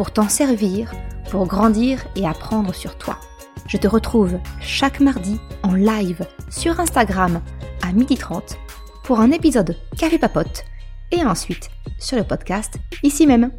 pour 0.00 0.12
t'en 0.12 0.30
servir, 0.30 0.94
pour 1.30 1.46
grandir 1.46 2.06
et 2.16 2.26
apprendre 2.26 2.74
sur 2.74 2.96
toi. 2.96 3.18
Je 3.66 3.76
te 3.76 3.86
retrouve 3.86 4.38
chaque 4.58 4.98
mardi 4.98 5.38
en 5.62 5.74
live 5.74 6.26
sur 6.48 6.80
Instagram 6.80 7.42
à 7.82 7.92
12h30 7.92 8.56
pour 9.04 9.20
un 9.20 9.30
épisode 9.30 9.76
Café 9.98 10.16
Papote 10.16 10.64
et 11.12 11.22
ensuite 11.22 11.68
sur 11.98 12.16
le 12.16 12.24
podcast 12.24 12.78
ici 13.02 13.26
même. 13.26 13.50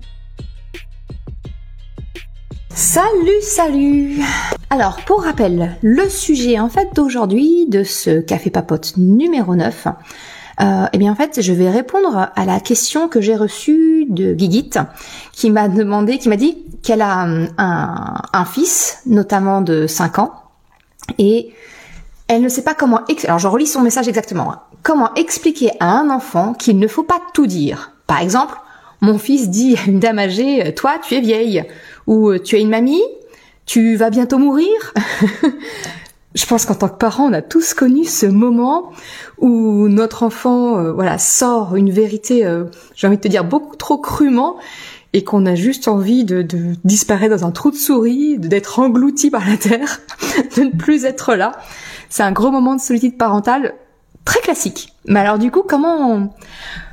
Salut, 2.73 3.41
salut 3.43 4.19
Alors, 4.71 4.97
pour 5.05 5.21
rappel, 5.21 5.77
le 5.83 6.09
sujet 6.09 6.59
en 6.59 6.69
fait 6.69 6.87
d'aujourd'hui 6.95 7.67
de 7.67 7.83
ce 7.83 8.19
Café 8.19 8.49
Papote 8.49 8.97
numéro 8.97 9.53
9, 9.53 9.87
euh, 10.59 10.85
eh 10.91 10.97
bien 10.97 11.11
en 11.11 11.15
fait, 11.15 11.39
je 11.39 11.53
vais 11.53 11.69
répondre 11.69 12.31
à 12.35 12.45
la 12.45 12.59
question 12.59 13.09
que 13.09 13.21
j'ai 13.21 13.35
reçue 13.35 13.90
de 14.11 14.33
Guigit, 14.33 14.71
qui 15.31 15.49
m'a 15.49 15.67
demandé, 15.67 16.19
qui 16.19 16.29
m'a 16.29 16.35
dit 16.35 16.57
qu'elle 16.83 17.01
a 17.01 17.21
un, 17.21 17.47
un, 17.57 18.45
fils, 18.45 18.99
notamment 19.05 19.61
de 19.61 19.87
5 19.87 20.19
ans, 20.19 20.33
et 21.17 21.53
elle 22.27 22.41
ne 22.41 22.49
sait 22.49 22.63
pas 22.63 22.75
comment... 22.75 23.01
Alors 23.25 23.39
je 23.39 23.47
relis 23.47 23.67
son 23.67 23.81
message 23.81 24.07
exactement. 24.07 24.51
Hein. 24.51 24.61
Comment 24.83 25.13
expliquer 25.15 25.71
à 25.79 25.91
un 25.91 26.09
enfant 26.09 26.53
qu'il 26.53 26.79
ne 26.79 26.87
faut 26.87 27.03
pas 27.03 27.21
tout 27.33 27.47
dire? 27.47 27.91
Par 28.07 28.19
exemple, 28.19 28.55
mon 29.01 29.17
fils 29.17 29.49
dit 29.49 29.75
à 29.77 29.89
une 29.89 29.99
dame 29.99 30.19
âgée, 30.19 30.73
toi 30.75 30.93
tu 31.01 31.15
es 31.15 31.21
vieille, 31.21 31.65
ou 32.07 32.37
tu 32.37 32.55
es 32.55 32.61
une 32.61 32.69
mamie, 32.69 33.03
tu 33.65 33.95
vas 33.95 34.09
bientôt 34.09 34.37
mourir? 34.37 34.93
je 36.33 36.45
pense 36.45 36.65
qu'en 36.65 36.75
tant 36.75 36.87
que 36.87 36.97
parent, 36.97 37.25
on 37.25 37.33
a 37.33 37.41
tous 37.41 37.73
connu 37.73 38.05
ce 38.05 38.25
moment 38.25 38.91
où 39.37 39.87
notre 39.89 40.23
enfant, 40.23 40.79
euh, 40.79 40.91
voilà, 40.93 41.17
sort 41.17 41.75
une 41.75 41.91
vérité, 41.91 42.45
euh, 42.45 42.65
j'ai 42.95 43.07
envie 43.07 43.17
de 43.17 43.21
te 43.21 43.27
dire 43.27 43.43
beaucoup 43.43 43.75
trop 43.75 43.97
crûment, 43.97 44.55
et 45.13 45.25
qu'on 45.25 45.45
a 45.45 45.55
juste 45.55 45.89
envie 45.89 46.23
de, 46.23 46.41
de 46.41 46.75
disparaître 46.85 47.35
dans 47.35 47.45
un 47.45 47.51
trou 47.51 47.71
de 47.71 47.75
souris, 47.75 48.37
d'être 48.39 48.79
englouti 48.79 49.29
par 49.29 49.47
la 49.47 49.57
terre, 49.57 49.99
de 50.57 50.63
ne 50.63 50.71
plus 50.71 51.03
être 51.03 51.35
là. 51.35 51.51
C'est 52.09 52.23
un 52.23 52.31
gros 52.31 52.51
moment 52.51 52.75
de 52.75 52.81
solitude 52.81 53.17
parentale 53.17 53.73
très 54.23 54.39
classique. 54.39 54.93
Mais 55.07 55.19
alors 55.19 55.37
du 55.37 55.51
coup, 55.51 55.63
comment 55.67 56.11
on, 56.11 56.29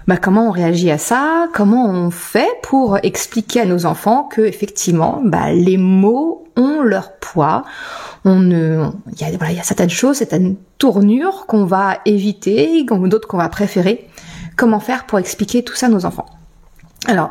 bah, 0.09 0.17
comment 0.17 0.49
on 0.49 0.51
réagit 0.51 0.91
à 0.91 0.99
ça? 0.99 1.49
Comment 1.53 1.87
on 1.87 2.11
fait 2.11 2.49
pour 2.63 2.99
expliquer 3.03 3.61
à 3.61 3.67
nos 3.67 3.87
enfants 3.87 4.25
que 4.25 4.41
effectivement, 4.41 5.21
bah, 5.25 5.53
les 5.53 5.77
mots 5.77 6.45
ont 6.57 6.81
leur 6.83 7.13
poids? 7.19 7.65
On 8.25 8.51
il 8.51 9.21
y 9.21 9.25
a, 9.25 9.37
voilà, 9.37 9.53
il 9.53 9.57
y 9.57 9.61
a 9.61 9.65
certaines 9.65 9.91
choses, 9.91 10.17
certaines 10.19 10.57
tournures 10.79 11.47
qu'on 11.47 11.65
va 11.65 11.99
éviter, 12.05 12.85
d'autres 12.85 13.29
qu'on 13.29 13.39
va 13.39 13.49
préférer. 13.49 14.09
Comment 14.57 14.81
faire 14.81 15.07
pour 15.07 15.19
expliquer 15.19 15.63
tout 15.63 15.75
ça 15.75 15.87
à 15.87 15.89
nos 15.89 16.05
enfants? 16.05 16.27
Alors, 17.07 17.31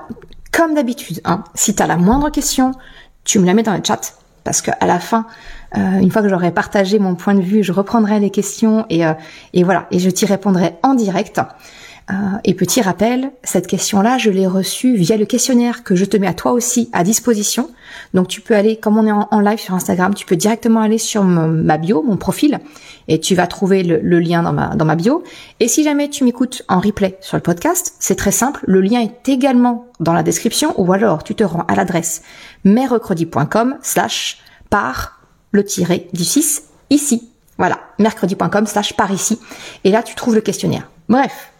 comme 0.51 0.73
d'habitude, 0.75 1.21
hein, 1.25 1.43
si 1.53 1.75
tu 1.75 1.85
la 1.85 1.97
moindre 1.97 2.29
question, 2.29 2.71
tu 3.23 3.39
me 3.39 3.45
la 3.45 3.53
mets 3.53 3.63
dans 3.63 3.75
le 3.75 3.81
chat 3.83 4.13
parce 4.43 4.61
qu'à 4.61 4.85
la 4.85 4.99
fin, 4.99 5.25
euh, 5.75 5.99
une 5.99 6.09
fois 6.09 6.21
que 6.21 6.29
j'aurai 6.29 6.51
partagé 6.51 6.99
mon 6.99 7.15
point 7.15 7.35
de 7.35 7.41
vue, 7.41 7.63
je 7.63 7.73
reprendrai 7.73 8.21
les 8.21 8.29
questions 8.29 8.85
et, 8.89 9.05
euh, 9.05 9.13
et 9.51 9.63
voilà, 9.63 9.87
et 9.91 9.99
je 9.99 10.09
t'y 10.09 10.25
répondrai 10.25 10.75
en 10.83 10.93
direct. 10.93 11.41
Euh, 12.09 12.13
et 12.45 12.53
petit 12.53 12.81
rappel, 12.81 13.31
cette 13.43 13.67
question-là, 13.67 14.17
je 14.17 14.29
l'ai 14.29 14.47
reçue 14.47 14.95
via 14.95 15.17
le 15.17 15.25
questionnaire 15.25 15.83
que 15.83 15.95
je 15.95 16.05
te 16.05 16.15
mets 16.15 16.27
à 16.27 16.33
toi 16.33 16.53
aussi 16.53 16.89
à 16.93 17.03
disposition. 17.03 17.69
Donc 18.13 18.29
tu 18.29 18.39
peux 18.39 18.55
aller, 18.55 18.77
comme 18.77 18.97
on 18.97 19.05
est 19.05 19.11
en, 19.11 19.39
live 19.41 19.59
sur 19.59 19.73
Instagram, 19.73 20.13
tu 20.13 20.25
peux 20.25 20.37
directement 20.37 20.81
aller 20.81 20.99
sur 20.99 21.23
ma 21.23 21.77
bio, 21.77 22.01
mon 22.03 22.15
profil, 22.15 22.59
et 23.09 23.19
tu 23.19 23.35
vas 23.35 23.45
trouver 23.45 23.83
le, 23.83 24.19
lien 24.19 24.41
dans 24.41 24.85
ma, 24.85 24.95
bio. 24.95 25.23
Et 25.59 25.67
si 25.67 25.83
jamais 25.83 26.09
tu 26.09 26.23
m'écoutes 26.23 26.63
en 26.69 26.79
replay 26.79 27.17
sur 27.19 27.35
le 27.35 27.43
podcast, 27.43 27.95
c'est 27.99 28.15
très 28.15 28.31
simple, 28.31 28.63
le 28.67 28.79
lien 28.79 29.01
est 29.01 29.27
également 29.27 29.87
dans 29.99 30.13
la 30.13 30.23
description, 30.23 30.73
ou 30.77 30.93
alors 30.93 31.23
tu 31.23 31.35
te 31.35 31.43
rends 31.43 31.65
à 31.67 31.75
l'adresse 31.75 32.21
mercredi.com 32.63 33.77
slash 33.81 34.39
par 34.69 35.19
le 35.51 35.63
tiré 35.65 36.07
du 36.13 36.23
6 36.23 36.63
ici. 36.89 37.29
Voilà, 37.57 37.79
mercredi.com 37.99 38.65
slash 38.65 38.93
par 38.95 39.11
ici. 39.11 39.39
Et 39.83 39.91
là, 39.91 40.03
tu 40.03 40.15
trouves 40.15 40.35
le 40.35 40.41
questionnaire. 40.41 40.89
Bref, 41.09 41.51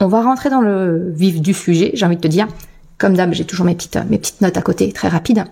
on 0.00 0.06
va 0.06 0.22
rentrer 0.22 0.50
dans 0.50 0.60
le 0.60 1.10
vif 1.10 1.40
du 1.40 1.54
sujet, 1.54 1.90
j'ai 1.94 2.06
envie 2.06 2.16
de 2.16 2.20
te 2.20 2.28
dire. 2.28 2.48
Comme 2.98 3.14
d'hab, 3.14 3.32
j'ai 3.32 3.44
toujours 3.44 3.66
mes 3.66 3.74
petites, 3.74 3.98
mes 4.08 4.18
petites 4.18 4.40
notes 4.40 4.56
à 4.56 4.62
côté, 4.62 4.92
très 4.92 5.08
rapides. 5.08 5.44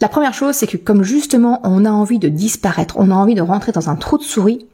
La 0.00 0.08
première 0.08 0.34
chose, 0.34 0.54
c'est 0.54 0.66
que 0.66 0.76
comme 0.76 1.02
justement 1.02 1.60
on 1.62 1.84
a 1.84 1.90
envie 1.90 2.18
de 2.18 2.28
disparaître, 2.28 2.96
on 2.98 3.10
a 3.10 3.14
envie 3.14 3.34
de 3.34 3.42
rentrer 3.42 3.72
dans 3.72 3.88
un 3.88 3.96
trou 3.96 4.18
de 4.18 4.24
souris, 4.24 4.66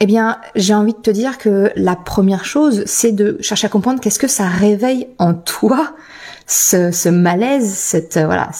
eh 0.00 0.06
bien, 0.06 0.38
j'ai 0.54 0.74
envie 0.74 0.92
de 0.92 0.98
te 0.98 1.10
dire 1.10 1.38
que 1.38 1.70
la 1.76 1.96
première 1.96 2.44
chose, 2.44 2.82
c'est 2.86 3.12
de 3.12 3.38
chercher 3.40 3.68
à 3.68 3.70
comprendre 3.70 4.00
qu'est-ce 4.00 4.18
que 4.18 4.28
ça 4.28 4.46
réveille 4.46 5.08
en 5.18 5.34
toi, 5.34 5.94
ce, 6.46 7.08
malaise, 7.08 7.72
cette 7.72 8.18
voilà, 8.18 8.50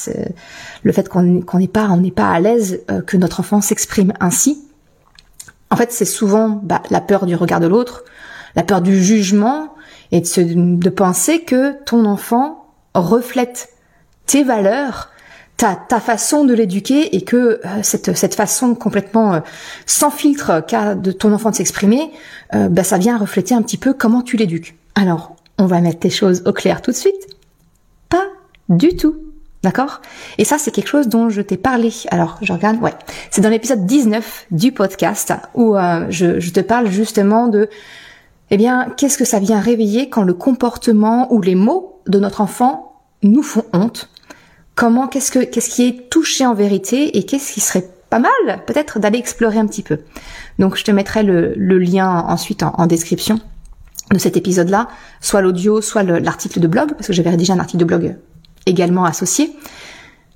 le 0.82 0.92
fait 0.92 1.08
qu'on 1.08 1.22
n'est 1.22 1.68
pas, 1.68 1.88
on 1.90 1.98
n'est 1.98 2.10
pas 2.10 2.30
à 2.30 2.40
l'aise 2.40 2.80
euh, 2.90 3.02
que 3.02 3.16
notre 3.16 3.40
enfant 3.40 3.60
s'exprime 3.60 4.14
ainsi. 4.20 4.64
En 5.70 5.76
fait, 5.76 5.92
c'est 5.92 6.04
souvent 6.04 6.60
bah, 6.62 6.82
la 6.90 7.00
peur 7.00 7.26
du 7.26 7.34
regard 7.34 7.60
de 7.60 7.66
l'autre, 7.66 8.04
la 8.56 8.62
peur 8.62 8.80
du 8.80 9.02
jugement 9.02 9.74
et 10.12 10.20
de, 10.20 10.76
de 10.78 10.90
penser 10.90 11.42
que 11.42 11.82
ton 11.84 12.04
enfant 12.04 12.66
reflète 12.94 13.70
tes 14.26 14.44
valeurs, 14.44 15.10
ta, 15.56 15.76
ta 15.76 16.00
façon 16.00 16.44
de 16.44 16.54
l'éduquer 16.54 17.16
et 17.16 17.22
que 17.22 17.36
euh, 17.36 17.82
cette, 17.82 18.16
cette 18.16 18.34
façon 18.34 18.74
complètement 18.74 19.34
euh, 19.34 19.40
sans 19.86 20.10
filtre 20.10 20.64
qu'a 20.66 20.94
de 20.94 21.12
ton 21.12 21.32
enfant 21.32 21.50
de 21.50 21.56
s'exprimer, 21.56 22.10
euh, 22.54 22.68
bah, 22.68 22.84
ça 22.84 22.98
vient 22.98 23.18
refléter 23.18 23.54
un 23.54 23.62
petit 23.62 23.76
peu 23.76 23.92
comment 23.92 24.22
tu 24.22 24.36
l'éduques. 24.36 24.76
Alors, 24.94 25.36
on 25.58 25.66
va 25.66 25.80
mettre 25.80 26.00
les 26.02 26.10
choses 26.10 26.42
au 26.46 26.52
clair 26.52 26.82
tout 26.82 26.90
de 26.90 26.96
suite. 26.96 27.36
Pas 28.08 28.26
du 28.68 28.96
tout. 28.96 29.16
D'accord? 29.62 30.02
Et 30.36 30.44
ça, 30.44 30.58
c'est 30.58 30.70
quelque 30.70 30.88
chose 30.88 31.08
dont 31.08 31.30
je 31.30 31.40
t'ai 31.40 31.56
parlé. 31.56 31.90
Alors, 32.10 32.36
je 32.42 32.52
regarde, 32.52 32.82
ouais. 32.82 32.92
C'est 33.30 33.40
dans 33.40 33.48
l'épisode 33.48 33.86
19 33.86 34.46
du 34.50 34.72
podcast 34.72 35.32
où 35.54 35.74
je, 36.10 36.38
je 36.38 36.50
te 36.50 36.60
parle 36.60 36.90
justement 36.90 37.48
de 37.48 37.70
eh 38.54 38.56
bien, 38.56 38.86
qu'est-ce 38.96 39.18
que 39.18 39.24
ça 39.24 39.40
vient 39.40 39.58
réveiller 39.58 40.08
quand 40.08 40.22
le 40.22 40.32
comportement 40.32 41.32
ou 41.32 41.42
les 41.42 41.56
mots 41.56 42.00
de 42.06 42.20
notre 42.20 42.40
enfant 42.40 43.00
nous 43.24 43.42
font 43.42 43.64
honte? 43.72 44.10
Comment, 44.76 45.08
qu'est-ce 45.08 45.32
que, 45.32 45.40
qu'est-ce 45.40 45.68
qui 45.68 45.88
est 45.88 46.08
touché 46.08 46.46
en 46.46 46.54
vérité 46.54 47.18
et 47.18 47.24
qu'est-ce 47.24 47.52
qui 47.52 47.60
serait 47.60 47.90
pas 48.10 48.20
mal, 48.20 48.30
peut-être, 48.64 49.00
d'aller 49.00 49.18
explorer 49.18 49.58
un 49.58 49.66
petit 49.66 49.82
peu? 49.82 49.98
Donc, 50.60 50.76
je 50.76 50.84
te 50.84 50.92
mettrai 50.92 51.24
le, 51.24 51.54
lien 51.56 52.08
ensuite 52.28 52.62
en, 52.62 52.86
description 52.86 53.40
de 54.12 54.18
cet 54.20 54.36
épisode-là, 54.36 54.86
soit 55.20 55.40
l'audio, 55.40 55.80
soit 55.80 56.04
l'article 56.04 56.60
de 56.60 56.68
blog, 56.68 56.92
parce 56.92 57.08
que 57.08 57.12
j'avais 57.12 57.30
rédigé 57.30 57.52
un 57.52 57.58
article 57.58 57.80
de 57.80 57.84
blog 57.86 58.16
également 58.66 59.04
associé. 59.04 59.50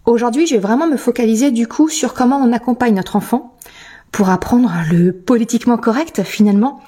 Aujourd'hui, 0.06 0.48
je 0.48 0.56
vais 0.56 0.60
vraiment 0.60 0.88
me 0.88 0.96
focaliser 0.96 1.52
du 1.52 1.68
coup 1.68 1.88
sur 1.88 2.14
comment 2.14 2.38
on 2.38 2.52
accompagne 2.52 2.96
notre 2.96 3.14
enfant 3.14 3.56
pour 4.10 4.28
apprendre 4.28 4.72
le 4.90 5.12
politiquement 5.12 5.76
correct 5.76 6.24
finalement, 6.24 6.80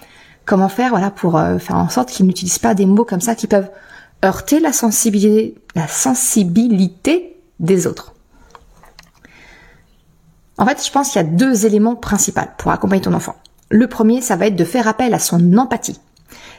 Comment 0.50 0.68
faire, 0.68 0.90
voilà, 0.90 1.12
pour 1.12 1.36
euh, 1.36 1.58
faire 1.58 1.76
en 1.76 1.88
sorte 1.88 2.10
qu'ils 2.10 2.26
n'utilisent 2.26 2.58
pas 2.58 2.74
des 2.74 2.84
mots 2.84 3.04
comme 3.04 3.20
ça 3.20 3.36
qui 3.36 3.46
peuvent 3.46 3.70
heurter 4.24 4.58
la 4.58 4.72
sensibilité, 4.72 5.54
la 5.76 5.86
sensibilité 5.86 7.40
des 7.60 7.86
autres. 7.86 8.14
En 10.58 10.66
fait, 10.66 10.84
je 10.84 10.90
pense 10.90 11.10
qu'il 11.10 11.22
y 11.22 11.24
a 11.24 11.28
deux 11.28 11.66
éléments 11.66 11.94
principaux 11.94 12.40
pour 12.58 12.72
accompagner 12.72 13.00
ton 13.00 13.14
enfant. 13.14 13.36
Le 13.68 13.86
premier, 13.86 14.22
ça 14.22 14.34
va 14.34 14.48
être 14.48 14.56
de 14.56 14.64
faire 14.64 14.88
appel 14.88 15.14
à 15.14 15.20
son 15.20 15.56
empathie. 15.56 16.00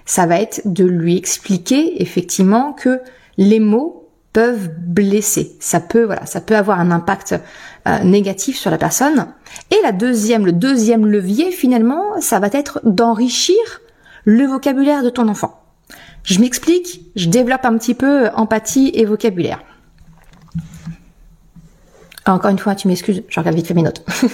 Ça 0.05 0.25
va 0.25 0.39
être 0.39 0.61
de 0.63 0.85
lui 0.85 1.17
expliquer 1.17 2.01
effectivement 2.01 2.71
que 2.71 3.01
les 3.35 3.59
mots 3.59 4.00
peuvent 4.33 4.69
blesser. 4.77 5.55
Ça 5.59 5.79
peut, 5.79 6.03
voilà, 6.03 6.25
ça 6.25 6.41
peut 6.41 6.55
avoir 6.55 6.79
un 6.79 6.91
impact 6.91 7.35
euh, 7.87 7.99
négatif 8.03 8.57
sur 8.57 8.71
la 8.71 8.77
personne. 8.77 9.27
Et 9.71 9.77
la 9.83 9.91
deuxième, 9.91 10.45
le 10.45 10.53
deuxième 10.53 11.05
levier 11.05 11.51
finalement, 11.51 12.21
ça 12.21 12.39
va 12.39 12.47
être 12.51 12.79
d'enrichir 12.83 13.57
le 14.23 14.45
vocabulaire 14.45 15.03
de 15.03 15.09
ton 15.09 15.27
enfant. 15.27 15.59
Je 16.23 16.39
m'explique, 16.39 17.01
je 17.15 17.27
développe 17.27 17.65
un 17.65 17.77
petit 17.77 17.95
peu 17.95 18.29
empathie 18.35 18.91
et 18.93 19.05
vocabulaire. 19.05 19.63
Encore 22.27 22.51
une 22.51 22.59
fois, 22.59 22.75
tu 22.75 22.87
m'excuses, 22.87 23.23
je 23.27 23.39
regarde 23.39 23.55
vite 23.55 23.67
fait 23.67 23.73
mes 23.73 23.81
notes. 23.81 24.05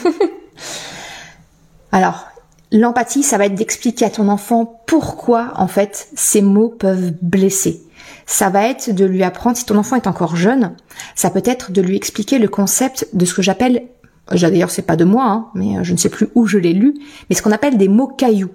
Alors, 1.93 2.27
l'empathie, 2.71 3.23
ça 3.23 3.37
va 3.37 3.45
être 3.45 3.55
d'expliquer 3.55 4.05
à 4.05 4.09
ton 4.09 4.27
enfant 4.27 4.81
pourquoi 4.85 5.53
en 5.55 5.67
fait 5.67 6.09
ces 6.15 6.41
mots 6.41 6.69
peuvent 6.69 7.13
blesser 7.21 7.86
ça 8.27 8.49
va 8.49 8.67
être 8.67 8.91
de 8.91 9.05
lui 9.05 9.23
apprendre, 9.23 9.57
si 9.57 9.65
ton 9.65 9.77
enfant 9.77 9.95
est 9.95 10.05
encore 10.05 10.35
jeune, 10.35 10.75
ça 11.15 11.31
peut 11.31 11.41
être 11.45 11.71
de 11.71 11.81
lui 11.81 11.95
expliquer 11.95 12.37
le 12.37 12.49
concept 12.49 13.07
de 13.13 13.25
ce 13.25 13.33
que 13.33 13.41
j'appelle, 13.41 13.83
d'ailleurs 14.29 14.69
c'est 14.69 14.83
pas 14.83 14.97
de 14.97 15.05
moi, 15.05 15.25
hein, 15.25 15.47
mais 15.55 15.83
je 15.83 15.93
ne 15.93 15.97
sais 15.97 16.09
plus 16.09 16.27
où 16.35 16.45
je 16.45 16.57
l'ai 16.57 16.73
lu, 16.73 16.93
mais 17.29 17.35
ce 17.35 17.41
qu'on 17.41 17.53
appelle 17.53 17.77
des 17.77 17.87
mots 17.87 18.07
cailloux. 18.07 18.51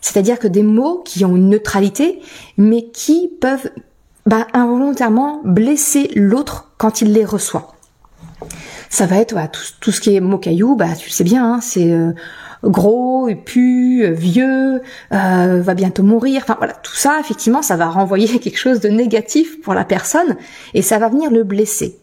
C'est-à-dire 0.00 0.38
que 0.38 0.48
des 0.48 0.62
mots 0.62 1.02
qui 1.04 1.24
ont 1.26 1.36
une 1.36 1.50
neutralité, 1.50 2.20
mais 2.56 2.88
qui 2.90 3.30
peuvent 3.40 3.70
bah, 4.24 4.46
involontairement 4.54 5.42
blesser 5.44 6.10
l'autre 6.16 6.72
quand 6.78 7.02
il 7.02 7.12
les 7.12 7.26
reçoit. 7.26 7.74
Ça 8.88 9.06
va 9.06 9.16
être 9.16 9.36
tout, 9.80 9.92
ce 9.92 10.00
qui 10.00 10.16
est 10.16 10.20
mots 10.20 10.38
cailloux, 10.38 10.76
bah 10.76 10.94
tu 10.98 11.10
le 11.10 11.12
sais 11.12 11.24
bien, 11.24 11.54
hein, 11.54 11.60
c'est 11.60 11.92
euh, 11.92 12.12
gros, 12.64 13.28
pu, 13.44 14.06
vieux, 14.12 14.82
euh, 15.12 15.62
va 15.62 15.74
bientôt 15.74 16.02
mourir. 16.02 16.42
Enfin 16.42 16.56
voilà, 16.58 16.74
tout 16.74 16.94
ça, 16.94 17.18
effectivement, 17.20 17.62
ça 17.62 17.76
va 17.76 17.88
renvoyer 17.88 18.38
quelque 18.40 18.58
chose 18.58 18.80
de 18.80 18.88
négatif 18.88 19.60
pour 19.62 19.74
la 19.74 19.84
personne 19.84 20.36
et 20.74 20.82
ça 20.82 20.98
va 20.98 21.08
venir 21.08 21.30
le 21.30 21.44
blesser. 21.44 21.98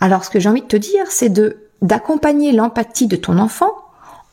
Alors 0.00 0.24
ce 0.24 0.30
que 0.30 0.40
j'ai 0.40 0.48
envie 0.48 0.62
de 0.62 0.66
te 0.66 0.76
dire, 0.76 1.04
c'est 1.10 1.28
de 1.28 1.58
d'accompagner 1.80 2.52
l'empathie 2.52 3.08
de 3.08 3.16
ton 3.16 3.38
enfant 3.38 3.72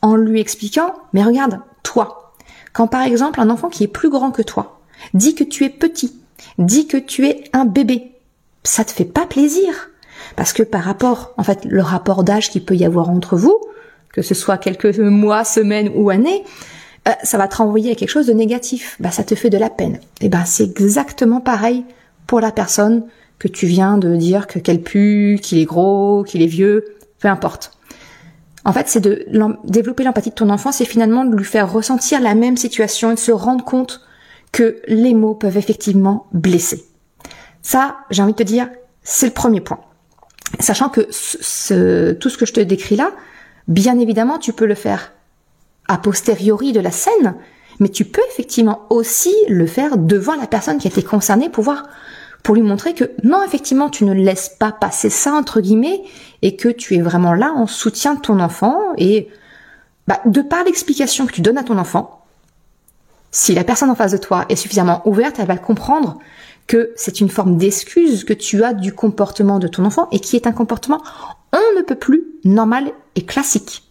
en 0.02 0.14
lui 0.14 0.40
expliquant, 0.40 0.94
mais 1.12 1.24
regarde, 1.24 1.60
toi, 1.82 2.32
quand 2.72 2.86
par 2.86 3.02
exemple 3.02 3.40
un 3.40 3.50
enfant 3.50 3.68
qui 3.68 3.82
est 3.82 3.88
plus 3.88 4.08
grand 4.08 4.30
que 4.30 4.42
toi 4.42 4.80
dit 5.14 5.34
que 5.34 5.44
tu 5.44 5.64
es 5.64 5.68
petit, 5.68 6.20
dit 6.58 6.86
que 6.86 6.96
tu 6.96 7.26
es 7.26 7.44
un 7.52 7.64
bébé, 7.64 8.12
ça 8.62 8.84
te 8.84 8.92
fait 8.92 9.04
pas 9.04 9.26
plaisir. 9.26 9.90
Parce 10.36 10.52
que 10.52 10.62
par 10.62 10.82
rapport, 10.82 11.32
en 11.36 11.42
fait, 11.42 11.64
le 11.64 11.82
rapport 11.82 12.24
d'âge 12.24 12.50
qu'il 12.50 12.64
peut 12.64 12.76
y 12.76 12.84
avoir 12.84 13.10
entre 13.10 13.36
vous, 13.36 13.58
que 14.12 14.22
ce 14.22 14.34
soit 14.34 14.58
quelques 14.58 14.98
mois, 14.98 15.44
semaines 15.44 15.90
ou 15.94 16.10
années, 16.10 16.44
euh, 17.08 17.12
ça 17.22 17.38
va 17.38 17.48
te 17.48 17.56
renvoyer 17.56 17.92
à 17.92 17.94
quelque 17.94 18.10
chose 18.10 18.26
de 18.26 18.32
négatif. 18.32 18.96
Bah, 19.00 19.10
ça 19.10 19.24
te 19.24 19.34
fait 19.34 19.50
de 19.50 19.58
la 19.58 19.70
peine. 19.70 20.00
Et 20.20 20.28
ben, 20.28 20.44
c'est 20.44 20.80
exactement 20.80 21.40
pareil 21.40 21.84
pour 22.26 22.40
la 22.40 22.52
personne 22.52 23.04
que 23.38 23.48
tu 23.48 23.66
viens 23.66 23.96
de 23.98 24.16
dire 24.16 24.46
que 24.46 24.58
qu'elle 24.58 24.82
pue, 24.82 25.38
qu'il 25.42 25.58
est 25.58 25.64
gros, 25.64 26.24
qu'il 26.24 26.42
est 26.42 26.46
vieux, 26.46 26.84
peu 27.18 27.28
importe. 27.28 27.72
En 28.64 28.72
fait, 28.72 28.88
c'est 28.88 29.00
de 29.00 29.26
développer 29.64 30.04
l'empathie 30.04 30.30
de 30.30 30.34
ton 30.34 30.50
enfant, 30.50 30.70
c'est 30.70 30.84
finalement 30.84 31.24
de 31.24 31.34
lui 31.34 31.44
faire 31.44 31.72
ressentir 31.72 32.20
la 32.20 32.34
même 32.34 32.58
situation 32.58 33.10
et 33.10 33.14
de 33.14 33.18
se 33.18 33.32
rendre 33.32 33.64
compte 33.64 34.02
que 34.52 34.82
les 34.86 35.14
mots 35.14 35.34
peuvent 35.34 35.56
effectivement 35.56 36.26
blesser. 36.32 36.84
Ça, 37.62 37.96
j'ai 38.10 38.22
envie 38.22 38.32
de 38.32 38.38
te 38.38 38.42
dire, 38.42 38.68
c'est 39.02 39.26
le 39.26 39.32
premier 39.32 39.62
point. 39.62 39.80
Sachant 40.58 40.90
que 40.90 41.06
ce, 41.10 42.12
tout 42.12 42.28
ce 42.28 42.36
que 42.36 42.44
je 42.44 42.52
te 42.52 42.60
décris 42.60 42.96
là, 42.96 43.12
Bien 43.68 43.98
évidemment, 43.98 44.38
tu 44.38 44.52
peux 44.52 44.66
le 44.66 44.74
faire 44.74 45.12
a 45.90 45.98
posteriori 45.98 46.72
de 46.72 46.80
la 46.80 46.92
scène, 46.92 47.34
mais 47.80 47.88
tu 47.88 48.04
peux 48.04 48.22
effectivement 48.30 48.86
aussi 48.90 49.34
le 49.48 49.66
faire 49.66 49.98
devant 49.98 50.36
la 50.36 50.46
personne 50.46 50.78
qui 50.78 50.86
a 50.86 50.90
été 50.90 51.02
concernée 51.02 51.48
pour 51.48 51.64
voir, 51.64 51.88
pour 52.44 52.54
lui 52.54 52.62
montrer 52.62 52.94
que 52.94 53.10
non, 53.24 53.42
effectivement, 53.42 53.90
tu 53.90 54.04
ne 54.04 54.14
laisses 54.14 54.48
pas 54.48 54.70
passer 54.70 55.10
ça 55.10 55.32
entre 55.32 55.60
guillemets 55.60 56.02
et 56.42 56.54
que 56.54 56.68
tu 56.68 56.94
es 56.94 57.00
vraiment 57.00 57.34
là 57.34 57.52
en 57.52 57.66
soutien 57.66 58.14
de 58.14 58.20
ton 58.20 58.38
enfant 58.38 58.78
et 58.98 59.28
bah, 60.06 60.20
de 60.26 60.42
par 60.42 60.62
l'explication 60.62 61.26
que 61.26 61.32
tu 61.32 61.40
donnes 61.40 61.58
à 61.58 61.64
ton 61.64 61.76
enfant, 61.76 62.24
si 63.32 63.52
la 63.54 63.64
personne 63.64 63.90
en 63.90 63.96
face 63.96 64.12
de 64.12 64.16
toi 64.16 64.44
est 64.48 64.56
suffisamment 64.56 65.02
ouverte, 65.06 65.40
elle 65.40 65.46
va 65.46 65.56
comprendre 65.56 66.18
que 66.66 66.92
c'est 66.96 67.20
une 67.20 67.28
forme 67.28 67.56
d'excuse 67.56 68.24
que 68.24 68.32
tu 68.32 68.62
as 68.62 68.74
du 68.74 68.92
comportement 68.92 69.58
de 69.58 69.68
ton 69.68 69.84
enfant 69.84 70.08
et 70.12 70.20
qui 70.20 70.36
est 70.36 70.46
un 70.46 70.52
comportement 70.52 71.02
on 71.52 71.78
ne 71.78 71.82
peut 71.82 71.96
plus 71.96 72.24
normal 72.44 72.92
et 73.16 73.24
classique. 73.24 73.84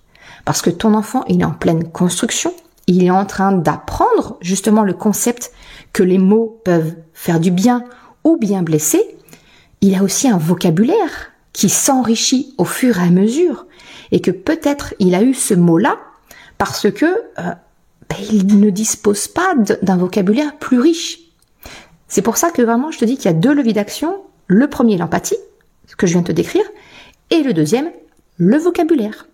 Parce 0.46 0.62
que 0.62 0.70
ton 0.70 0.94
enfant, 0.94 1.24
il 1.28 1.42
est 1.42 1.46
en 1.46 1.52
pleine 1.52 1.90
construction, 1.92 2.54
il 2.88 3.04
est 3.04 3.12
en 3.12 3.26
train 3.26 3.52
d'apprendre 3.52 4.38
justement 4.42 4.84
le 4.84 4.94
concept 4.94 5.52
que 5.94 6.04
les 6.04 6.18
mots 6.18 6.62
peuvent 6.64 6.96
faire 7.14 7.40
du 7.40 7.52
bien 7.52 7.84
ou 8.24 8.38
bien 8.38 8.64
blesser. 8.64 9.04
Il 9.82 9.96
a 9.96 10.04
aussi 10.04 10.28
un 10.28 10.38
vocabulaire 10.38 11.32
qui 11.54 11.70
s'enrichit 11.70 12.54
au 12.58 12.66
fur 12.66 13.00
et 13.00 13.04
à 13.04 13.10
mesure 13.10 13.66
et 14.12 14.22
que 14.22 14.32
peut-être 14.32 14.94
il 15.00 15.16
a 15.16 15.22
eu 15.22 15.34
ce 15.34 15.54
mot-là 15.54 15.98
parce 16.58 16.90
que 16.92 17.06
euh, 17.06 17.54
ben, 18.10 18.18
il 18.32 18.60
ne 18.60 18.70
dispose 18.70 19.28
pas 19.28 19.56
d'un 19.82 19.98
vocabulaire 19.98 20.58
plus 20.58 20.80
riche. 20.80 21.20
C'est 22.10 22.22
pour 22.22 22.38
ça 22.38 22.52
que 22.52 22.62
vraiment 22.62 22.92
je 22.92 23.00
te 23.00 23.06
dis 23.06 23.16
qu'il 23.16 23.26
y 23.26 23.34
a 23.34 23.34
deux 23.34 23.54
leviers 23.54 23.74
d'action. 23.74 24.22
Le 24.48 24.68
premier, 24.68 24.98
l'empathie, 24.98 25.38
ce 25.88 25.96
que 25.96 26.08
je 26.08 26.14
viens 26.14 26.22
de 26.22 26.28
te 26.28 26.32
décrire, 26.32 26.66
et 27.30 27.44
le 27.44 27.54
deuxième, 27.54 27.92
le 28.38 28.58
vocabulaire. 28.58 29.28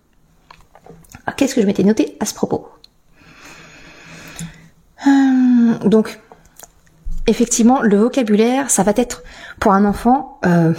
Qu'est-ce 1.38 1.56
que 1.56 1.62
je 1.62 1.66
m'étais 1.66 1.84
noté 1.84 2.18
à 2.20 2.26
ce 2.26 2.34
propos? 2.34 2.68
Euh, 5.08 5.74
Donc, 5.86 6.20
effectivement, 7.28 7.82
le 7.82 7.98
vocabulaire, 7.98 8.70
ça 8.70 8.84
va 8.84 8.94
être 8.96 9.24
pour 9.60 9.72
un 9.72 9.86
enfant 9.86 10.40
euh, 10.46 10.74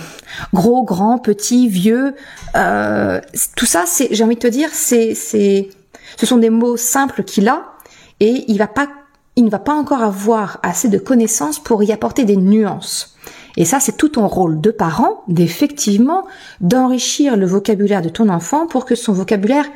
gros, 0.53 0.85
grand, 0.85 1.19
petit, 1.19 1.69
vieux. 1.69 2.15
Euh, 2.55 3.21
tout 3.57 3.67
ça, 3.67 3.85
j'ai 4.11 4.25
envie 4.25 4.37
de 4.37 4.41
te 4.41 4.47
dire, 4.47 4.69
c'est, 4.73 5.15
c'est, 5.15 5.69
ce 6.17 6.27
sont 6.27 6.37
des 6.37 6.51
mots 6.51 6.77
simples 6.77 7.25
qu'il 7.25 7.49
a 7.49 7.73
et 8.21 8.45
il 8.49 8.59
va 8.59 8.67
pas, 8.67 8.89
il 9.37 9.45
ne 9.45 9.51
va 9.51 9.59
pas 9.59 9.75
encore 9.75 10.03
avoir 10.03 10.59
assez 10.63 10.89
de 10.89 10.99
connaissances 10.99 11.59
pour 11.59 11.83
y 11.83 11.93
apporter 11.93 12.25
des 12.25 12.37
nuances. 12.37 13.17
Et 13.57 13.65
ça, 13.65 13.81
c'est 13.81 13.97
tout 13.97 14.11
ton 14.11 14.27
rôle 14.27 14.61
de 14.61 14.71
parent, 14.71 15.23
d'effectivement, 15.29 16.27
d'enrichir 16.61 17.37
le 17.37 17.47
vocabulaire 17.47 18.03
de 18.03 18.09
ton 18.09 18.29
enfant 18.29 18.67
pour 18.67 18.85
que 18.85 18.95
son 18.95 19.13
vocabulaire 19.13 19.67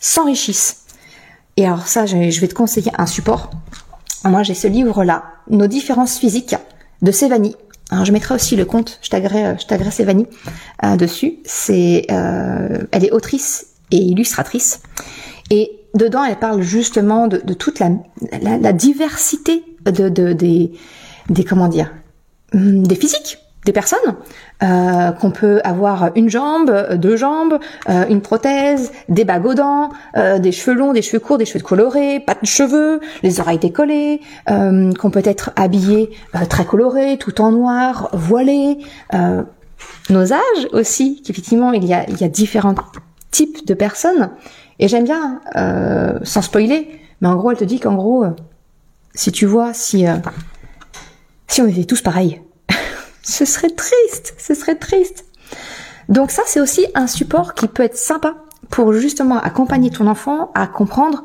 s'enrichisse. 0.00 0.84
Et 1.56 1.66
alors 1.66 1.86
ça, 1.86 2.06
je 2.06 2.40
vais 2.40 2.48
te 2.48 2.54
conseiller 2.54 2.92
un 2.98 3.06
support. 3.06 3.50
Moi, 4.24 4.42
j'ai 4.42 4.54
ce 4.54 4.68
livre-là, 4.68 5.24
Nos 5.48 5.66
différences 5.66 6.18
physiques, 6.18 6.56
de 7.02 7.12
Sévanie. 7.12 7.54
Alors, 7.90 8.04
je 8.04 8.12
mettrai 8.12 8.34
aussi 8.34 8.56
le 8.56 8.64
compte, 8.64 8.98
je 9.00 9.10
taguerai, 9.10 9.56
je 9.60 9.66
taguerai 9.66 9.90
Sévanie 9.90 10.26
euh, 10.84 10.96
dessus. 10.96 11.38
C'est, 11.44 12.06
euh, 12.10 12.78
elle 12.90 13.04
est 13.04 13.12
autrice 13.12 13.68
et 13.92 13.98
illustratrice. 13.98 14.80
Et 15.50 15.85
dedans, 15.96 16.24
elle 16.24 16.36
parle 16.36 16.62
justement 16.62 17.28
de, 17.28 17.38
toute 17.54 17.78
la, 17.78 18.72
diversité 18.72 19.64
de, 19.84 20.08
de, 20.08 20.32
des, 20.32 21.44
comment 21.44 21.68
dire, 21.68 21.90
Hum, 22.54 22.86
des 22.86 22.94
physiques 22.94 23.38
des 23.64 23.72
personnes, 23.72 24.14
euh, 24.62 25.10
qu'on 25.10 25.32
peut 25.32 25.60
avoir 25.64 26.12
une 26.14 26.30
jambe, 26.30 26.94
deux 26.94 27.16
jambes, 27.16 27.58
euh, 27.88 28.04
une 28.08 28.20
prothèse, 28.20 28.92
des 29.08 29.24
bagues 29.24 29.44
aux 29.44 29.54
dents, 29.54 29.88
euh, 30.16 30.38
des 30.38 30.52
cheveux 30.52 30.76
longs, 30.76 30.92
des 30.92 31.02
cheveux 31.02 31.18
courts, 31.18 31.36
des 31.36 31.46
cheveux 31.46 31.64
colorés, 31.64 32.20
pas 32.20 32.36
de 32.40 32.46
cheveux, 32.46 33.00
les 33.24 33.40
oreilles 33.40 33.58
décollées, 33.58 34.20
qu'on 34.46 35.10
peut 35.10 35.22
être 35.24 35.50
habillé 35.56 36.10
très 36.48 36.64
coloré, 36.64 37.18
tout 37.18 37.40
en 37.40 37.50
noir, 37.50 38.08
voilé, 38.12 38.78
nos 40.10 40.32
âges 40.32 40.68
aussi, 40.70 41.20
qu'effectivement 41.22 41.72
il 41.72 41.84
y 41.84 41.92
a, 41.92 42.08
il 42.08 42.20
y 42.20 42.22
a 42.22 42.28
différents 42.28 42.76
types 43.32 43.66
de 43.66 43.74
personnes. 43.74 44.30
Et 44.78 44.88
j'aime 44.88 45.04
bien, 45.04 45.40
sans 46.22 46.42
spoiler, 46.42 47.00
mais 47.20 47.28
en 47.28 47.36
gros 47.36 47.50
elle 47.50 47.56
te 47.56 47.64
dit 47.64 47.80
qu'en 47.80 47.94
gros, 47.94 48.24
si 49.14 49.32
tu 49.32 49.46
vois, 49.46 49.72
si 49.72 50.04
si 51.48 51.62
on 51.62 51.66
était 51.66 51.84
tous 51.84 52.02
pareils, 52.02 52.42
ce 53.22 53.44
serait 53.44 53.70
triste, 53.70 54.34
ce 54.38 54.54
serait 54.54 54.74
triste. 54.74 55.24
Donc 56.08 56.30
ça, 56.30 56.42
c'est 56.46 56.60
aussi 56.60 56.86
un 56.94 57.06
support 57.06 57.54
qui 57.54 57.68
peut 57.68 57.82
être 57.82 57.96
sympa 57.96 58.36
pour 58.70 58.92
justement 58.92 59.38
accompagner 59.38 59.90
ton 59.90 60.06
enfant 60.06 60.50
à 60.54 60.66
comprendre 60.66 61.24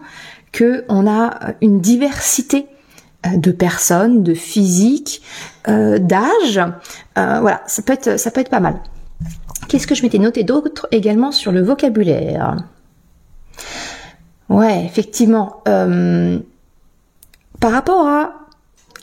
que 0.51 0.85
on 0.89 1.07
a 1.07 1.53
une 1.61 1.79
diversité 1.79 2.67
euh, 3.25 3.37
de 3.37 3.51
personnes, 3.51 4.23
de 4.23 4.33
physique, 4.33 5.21
euh, 5.67 5.97
d'âge. 5.97 6.59
Euh, 7.17 7.39
voilà, 7.41 7.61
ça 7.67 7.81
peut 7.81 7.93
être 7.93 8.19
ça 8.19 8.31
peut 8.31 8.41
être 8.41 8.49
pas 8.49 8.59
mal. 8.59 8.75
Qu'est-ce 9.67 9.87
que 9.87 9.95
je 9.95 10.03
m'étais 10.03 10.17
noté 10.17 10.43
d'autre 10.43 10.87
également 10.91 11.31
sur 11.31 11.51
le 11.51 11.61
vocabulaire? 11.61 12.57
Ouais, 14.51 14.83
effectivement. 14.85 15.63
par 17.61 17.71
rapport 17.71 18.05
à 18.05 18.33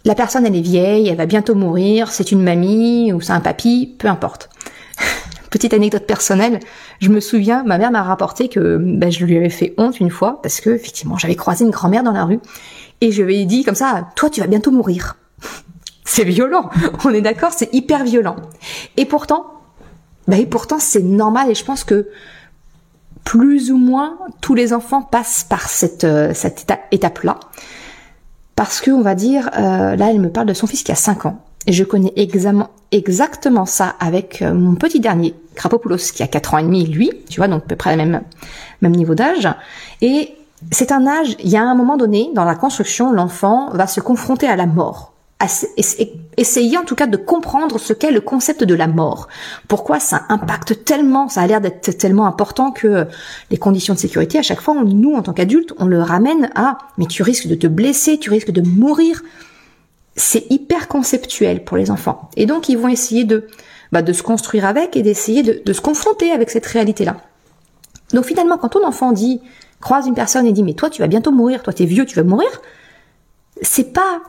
la 0.04 0.14
personne, 0.14 0.46
elle 0.46 0.56
est 0.56 0.60
vieille, 0.60 1.08
elle 1.08 1.16
va 1.16 1.26
bientôt 1.26 1.54
mourir, 1.54 2.10
c'est 2.10 2.32
une 2.32 2.42
mamie 2.42 3.12
ou 3.12 3.20
c'est 3.20 3.32
un 3.32 3.40
papy, 3.40 3.94
peu 3.98 4.08
importe. 4.08 4.50
Petite 5.50 5.72
anecdote 5.72 6.06
personnelle, 6.06 6.60
je 7.00 7.08
me 7.08 7.20
souviens, 7.20 7.62
ma 7.64 7.78
mère 7.78 7.90
m'a 7.90 8.02
rapporté 8.02 8.48
que 8.48 8.76
ben, 8.78 9.10
je 9.10 9.24
lui 9.24 9.38
avais 9.38 9.48
fait 9.48 9.74
honte 9.78 10.00
une 10.00 10.10
fois 10.10 10.40
parce 10.42 10.60
que 10.60 10.70
effectivement 10.70 11.16
j'avais 11.16 11.34
croisé 11.34 11.64
une 11.64 11.70
grand-mère 11.70 12.02
dans 12.02 12.12
la 12.12 12.24
rue 12.24 12.40
et 13.00 13.10
je 13.10 13.22
lui 13.22 13.40
ai 13.40 13.46
dit 13.46 13.64
comme 13.64 13.74
ça, 13.74 14.08
toi 14.16 14.28
tu 14.28 14.40
vas 14.40 14.46
bientôt 14.46 14.70
mourir. 14.70 15.16
c'est 16.04 16.24
violent, 16.24 16.68
on 17.04 17.10
est 17.10 17.22
d'accord, 17.22 17.52
c'est 17.56 17.72
hyper 17.74 18.04
violent. 18.04 18.36
Et 18.98 19.06
pourtant, 19.06 19.46
ben, 20.26 20.38
et 20.38 20.46
pourtant 20.46 20.78
c'est 20.78 21.02
normal 21.02 21.50
et 21.50 21.54
je 21.54 21.64
pense 21.64 21.84
que 21.84 22.08
plus 23.28 23.70
ou 23.70 23.76
moins 23.76 24.16
tous 24.40 24.54
les 24.54 24.73
enfants 24.73 25.02
passent 25.02 25.44
par 25.44 25.68
cette, 25.68 26.04
euh, 26.04 26.32
étape-là 26.90 27.38
parce 28.56 28.80
que 28.80 28.90
on 28.90 29.02
va 29.02 29.14
dire, 29.14 29.50
euh, 29.58 29.97
là 29.97 30.08
elle 30.08 30.18
me 30.18 30.30
parle 30.30 30.47
de 30.47 30.54
son 30.54 30.66
fils 30.66 30.82
qui 30.82 30.92
a 30.92 30.94
5 30.94 31.26
ans. 31.26 31.38
Et 31.66 31.73
je 31.73 31.85
connais 31.85 32.14
exactement 32.90 33.66
ça 33.66 33.97
avec 34.00 34.40
euh, 34.40 34.54
mon 34.54 34.76
petit 34.76 34.99
dernier, 34.99 35.35
Krapopoulos, 35.56 36.11
qui 36.14 36.23
a 36.23 36.26
4 36.26 36.54
ans 36.54 36.58
et 36.58 36.62
demi, 36.62 36.87
lui, 36.87 37.11
tu 37.28 37.38
vois, 37.38 37.49
donc 37.49 37.64
à 37.64 37.66
peu 37.66 37.76
près 37.76 37.90
le 37.90 37.99
même, 37.99 38.23
même 38.80 38.97
niveau 38.97 39.14
d'âge. 39.14 39.47
Et 40.00 40.35
c'est 40.70 40.90
un 40.90 41.06
âge, 41.06 41.37
il 41.38 41.50
y 41.50 41.58
a 41.58 41.62
un 41.62 41.75
moment 41.75 41.99
donné, 41.99 42.30
dans 42.35 42.47
la 42.47 42.54
construction, 42.54 43.12
l'enfant 43.12 43.68
va 43.75 43.87
se 43.87 44.00
confronter 44.00 44.47
à 44.47 44.56
la 44.56 44.64
mort. 44.64 45.12
Essayer 46.37 46.76
en 46.78 46.85
tout 46.85 46.97
cas 46.97 47.07
de 47.07 47.16
comprendre 47.16 47.78
ce 47.78 47.92
qu'est 47.92 48.11
le 48.11 48.21
concept 48.21 48.64
de 48.64 48.75
la 48.75 48.88
mort. 48.88 49.28
Pourquoi 49.68 50.00
ça 50.00 50.25
impacte 50.28 50.85
tellement, 50.85 51.28
ça 51.28 51.42
a 51.42 51.47
l'air 51.47 51.61
d'être 51.61 51.97
tellement 51.97 52.26
important 52.26 52.73
que 52.73 53.07
les 53.50 53.57
conditions 53.57 53.95
de 53.95 53.99
sécurité, 53.99 54.38
à 54.38 54.42
chaque 54.42 54.61
fois, 54.61 54.75
nous, 54.83 55.14
en 55.14 55.23
tant 55.23 55.33
qu'adultes, 55.33 55.75
on 55.78 55.87
le 55.87 56.02
ramène 56.02 56.50
à 56.57 56.78
mais 56.97 57.07
tu 57.07 57.23
risques 57.23 57.47
de 57.47 57.54
te 57.54 57.68
blesser, 57.68 58.18
tu 58.18 58.30
risques 58.30 58.50
de 58.50 58.62
mourir. 58.62 59.23
C'est 60.16 60.50
hyper 60.50 60.88
conceptuel 60.88 61.62
pour 61.62 61.76
les 61.76 61.92
enfants. 61.92 62.28
Et 62.37 62.47
donc, 62.47 62.68
ils 62.68 62.76
vont 62.76 62.88
essayer 62.88 63.23
de, 63.23 63.47
bah, 63.92 64.02
de 64.02 64.12
se 64.12 64.25
construire 64.25 64.64
avec 64.66 64.97
et 64.97 65.02
d'essayer 65.02 65.45
de, 65.45 65.62
de 65.64 65.73
se 65.73 65.80
confronter 65.80 66.33
avec 66.33 66.50
cette 66.50 66.66
réalité-là. 66.66 67.16
Donc 68.12 68.25
finalement, 68.25 68.59
quand 68.59 68.71
ton 68.71 68.85
enfant 68.85 69.12
dit, 69.12 69.40
croise 69.80 70.09
une 70.09 70.14
personne 70.14 70.47
et 70.47 70.52
dit, 70.52 70.64
mais 70.64 70.75
toi, 70.75 70.90
tu 70.90 71.00
vas 71.00 71.09
bientôt 71.09 71.30
mourir, 71.30 71.62
toi, 71.62 71.73
t'es 71.73 71.85
vieux, 71.85 72.07
tu 72.07 72.16
vas 72.16 72.25
mourir, 72.25 72.49
c'est 73.62 73.92
pas 73.92 74.21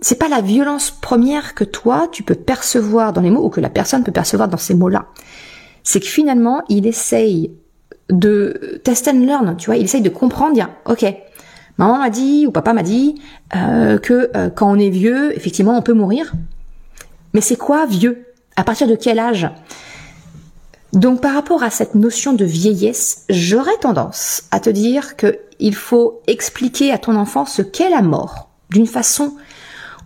c'est 0.00 0.18
pas 0.18 0.28
la 0.28 0.40
violence 0.40 0.90
première 0.90 1.54
que 1.54 1.64
toi 1.64 2.08
tu 2.10 2.22
peux 2.22 2.34
percevoir 2.34 3.12
dans 3.12 3.20
les 3.20 3.30
mots 3.30 3.44
ou 3.44 3.48
que 3.48 3.60
la 3.60 3.70
personne 3.70 4.04
peut 4.04 4.12
percevoir 4.12 4.48
dans 4.48 4.56
ces 4.56 4.74
mots-là. 4.74 5.06
C'est 5.82 6.00
que 6.00 6.06
finalement, 6.06 6.62
il 6.68 6.86
essaye 6.86 7.52
de 8.10 8.80
test 8.84 9.08
and 9.08 9.24
learn, 9.24 9.56
tu 9.56 9.66
vois, 9.66 9.76
il 9.76 9.84
essaye 9.84 10.02
de 10.02 10.08
comprendre, 10.08 10.54
dire, 10.54 10.70
ok, 10.84 11.04
maman 11.78 11.98
m'a 11.98 12.10
dit 12.10 12.46
ou 12.46 12.50
papa 12.50 12.72
m'a 12.72 12.82
dit 12.82 13.20
euh, 13.54 13.98
que 13.98 14.30
euh, 14.36 14.50
quand 14.50 14.70
on 14.70 14.78
est 14.78 14.90
vieux, 14.90 15.36
effectivement, 15.36 15.76
on 15.76 15.82
peut 15.82 15.92
mourir. 15.92 16.32
Mais 17.34 17.40
c'est 17.40 17.56
quoi 17.56 17.86
vieux? 17.86 18.26
À 18.56 18.64
partir 18.64 18.86
de 18.86 18.94
quel 18.94 19.18
âge? 19.18 19.48
Donc 20.92 21.20
par 21.20 21.34
rapport 21.34 21.62
à 21.62 21.70
cette 21.70 21.94
notion 21.94 22.32
de 22.32 22.44
vieillesse, 22.44 23.24
j'aurais 23.28 23.76
tendance 23.80 24.44
à 24.50 24.60
te 24.60 24.70
dire 24.70 25.16
que 25.16 25.38
il 25.58 25.74
faut 25.74 26.22
expliquer 26.26 26.92
à 26.92 26.98
ton 26.98 27.16
enfant 27.16 27.44
ce 27.44 27.62
qu'est 27.62 27.90
la 27.90 28.02
mort 28.02 28.48
d'une 28.70 28.86
façon 28.86 29.34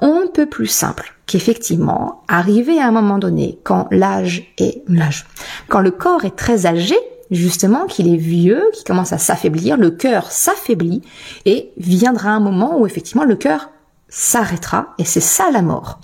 on 0.01 0.29
peut 0.29 0.47
plus 0.47 0.67
simple 0.67 1.15
qu'effectivement, 1.27 2.23
arriver 2.29 2.81
à 2.81 2.89
un 2.89 2.91
moment 2.91 3.19
donné, 3.19 3.59
quand 3.63 3.87
l'âge 3.91 4.53
est 4.59 4.83
l'âge, 4.89 5.27
quand 5.69 5.81
le 5.81 5.91
corps 5.91 6.25
est 6.25 6.37
très 6.37 6.67
âgé, 6.67 6.97
justement, 7.31 7.87
qu'il 7.87 8.13
est 8.13 8.17
vieux, 8.17 8.65
qu'il 8.75 8.85
commence 8.85 9.13
à 9.13 9.19
s'affaiblir, 9.19 9.77
le 9.77 9.91
cœur 9.91 10.31
s'affaiblit, 10.33 11.03
et 11.45 11.71
viendra 11.77 12.31
un 12.31 12.41
moment 12.41 12.79
où 12.79 12.87
effectivement 12.87 13.25
le 13.25 13.37
cœur 13.37 13.71
s'arrêtera, 14.09 14.95
et 14.99 15.05
c'est 15.05 15.21
ça 15.21 15.51
la 15.53 15.63
mort. 15.63 16.01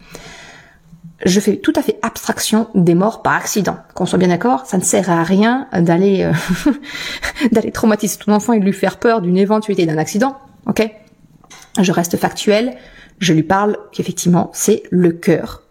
Je 1.24 1.40
fais 1.40 1.56
tout 1.56 1.72
à 1.74 1.82
fait 1.82 1.98
abstraction 2.02 2.68
des 2.74 2.94
morts 2.94 3.22
par 3.22 3.32
accident. 3.32 3.78
Qu'on 3.94 4.04
soit 4.04 4.18
bien 4.18 4.28
d'accord, 4.28 4.66
ça 4.66 4.76
ne 4.76 4.82
sert 4.82 5.10
à 5.10 5.24
rien 5.24 5.66
d'aller 5.72 6.22
euh, 6.22 6.70
d'aller 7.52 7.72
traumatiser 7.72 8.18
ton 8.18 8.32
enfant 8.32 8.52
et 8.52 8.60
lui 8.60 8.74
faire 8.74 8.98
peur 8.98 9.22
d'une 9.22 9.38
éventualité 9.38 9.86
d'un 9.86 9.96
accident. 9.96 10.36
Ok? 10.66 10.88
Je 11.80 11.90
reste 11.90 12.16
factuel 12.18 12.76
je 13.18 13.32
lui 13.32 13.42
parle 13.42 13.78
qu'effectivement, 13.92 14.50
c'est 14.52 14.82
le 14.90 15.12
cœur. 15.12 15.62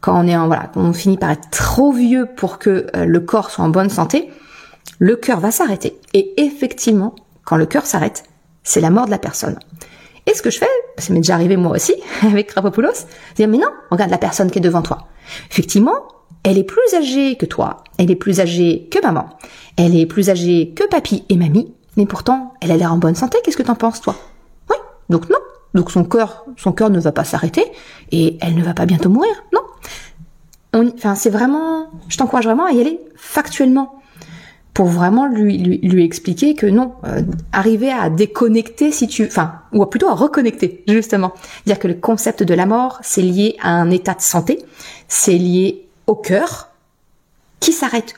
Quand 0.00 0.22
on 0.22 0.28
est 0.28 0.36
en, 0.36 0.46
voilà, 0.46 0.70
on 0.76 0.92
finit 0.92 1.16
par 1.16 1.30
être 1.30 1.50
trop 1.50 1.92
vieux 1.92 2.26
pour 2.36 2.58
que 2.58 2.86
euh, 2.94 3.04
le 3.04 3.20
corps 3.20 3.50
soit 3.50 3.64
en 3.64 3.70
bonne 3.70 3.90
santé, 3.90 4.30
le 4.98 5.16
cœur 5.16 5.40
va 5.40 5.50
s'arrêter. 5.50 5.98
Et 6.14 6.40
effectivement, 6.40 7.14
quand 7.44 7.56
le 7.56 7.66
cœur 7.66 7.86
s'arrête, 7.86 8.24
c'est 8.62 8.80
la 8.80 8.90
mort 8.90 9.06
de 9.06 9.10
la 9.10 9.18
personne. 9.18 9.58
Et 10.26 10.34
ce 10.34 10.42
que 10.42 10.50
je 10.50 10.58
fais, 10.58 10.68
ça 10.98 11.12
m'est 11.12 11.20
déjà 11.20 11.34
arrivé 11.34 11.56
moi 11.56 11.72
aussi 11.72 11.94
avec 12.22 12.52
Rapopoulos, 12.52 13.06
dire 13.36 13.48
mais 13.48 13.58
non, 13.58 13.70
regarde 13.90 14.10
la 14.10 14.18
personne 14.18 14.50
qui 14.50 14.58
est 14.58 14.62
devant 14.62 14.82
toi. 14.82 15.08
Effectivement, 15.50 16.08
elle 16.42 16.58
est 16.58 16.64
plus 16.64 16.94
âgée 16.94 17.36
que 17.36 17.46
toi, 17.46 17.84
elle 17.98 18.10
est 18.10 18.16
plus 18.16 18.40
âgée 18.40 18.88
que 18.90 19.00
maman, 19.02 19.30
elle 19.76 19.96
est 19.96 20.06
plus 20.06 20.30
âgée 20.30 20.72
que 20.74 20.86
papy 20.88 21.24
et 21.28 21.36
mamie, 21.36 21.74
mais 21.96 22.06
pourtant, 22.06 22.54
elle 22.60 22.70
a 22.70 22.76
l'air 22.76 22.92
en 22.92 22.98
bonne 22.98 23.14
santé, 23.14 23.38
qu'est-ce 23.44 23.56
que 23.56 23.62
t'en 23.62 23.74
penses 23.74 24.00
toi? 24.00 24.14
Oui, 24.70 24.76
donc 25.08 25.28
non, 25.30 25.38
donc 25.76 25.90
son 25.90 26.04
cœur, 26.04 26.44
ne 26.90 26.98
va 26.98 27.12
pas 27.12 27.24
s'arrêter 27.24 27.64
et 28.10 28.38
elle 28.40 28.56
ne 28.56 28.64
va 28.64 28.74
pas 28.74 28.86
bientôt 28.86 29.10
mourir. 29.10 29.44
Non? 29.52 29.60
enfin, 30.96 31.14
c'est 31.14 31.30
vraiment, 31.30 31.86
je 32.08 32.16
t'encourage 32.16 32.44
vraiment 32.44 32.64
à 32.64 32.72
y 32.72 32.80
aller 32.80 33.00
factuellement 33.14 34.02
pour 34.74 34.86
vraiment 34.86 35.26
lui, 35.26 35.56
lui, 35.56 36.04
expliquer 36.04 36.54
que 36.54 36.66
non, 36.66 36.92
euh, 37.04 37.22
arriver 37.52 37.90
à 37.90 38.10
déconnecter 38.10 38.92
si 38.92 39.08
tu, 39.08 39.24
enfin, 39.24 39.54
ou 39.72 39.84
plutôt 39.86 40.08
à 40.08 40.14
reconnecter 40.14 40.84
justement, 40.86 41.32
dire 41.64 41.78
que 41.78 41.88
le 41.88 41.94
concept 41.94 42.42
de 42.42 42.52
la 42.52 42.66
mort 42.66 42.98
c'est 43.02 43.22
lié 43.22 43.56
à 43.62 43.70
un 43.70 43.90
état 43.90 44.12
de 44.12 44.20
santé, 44.20 44.58
c'est 45.08 45.38
lié 45.38 45.88
au 46.06 46.14
cœur 46.14 46.68
qui 47.58 47.72
s'arrête 47.72 48.16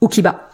ou 0.00 0.08
qui 0.08 0.20
bat, 0.20 0.50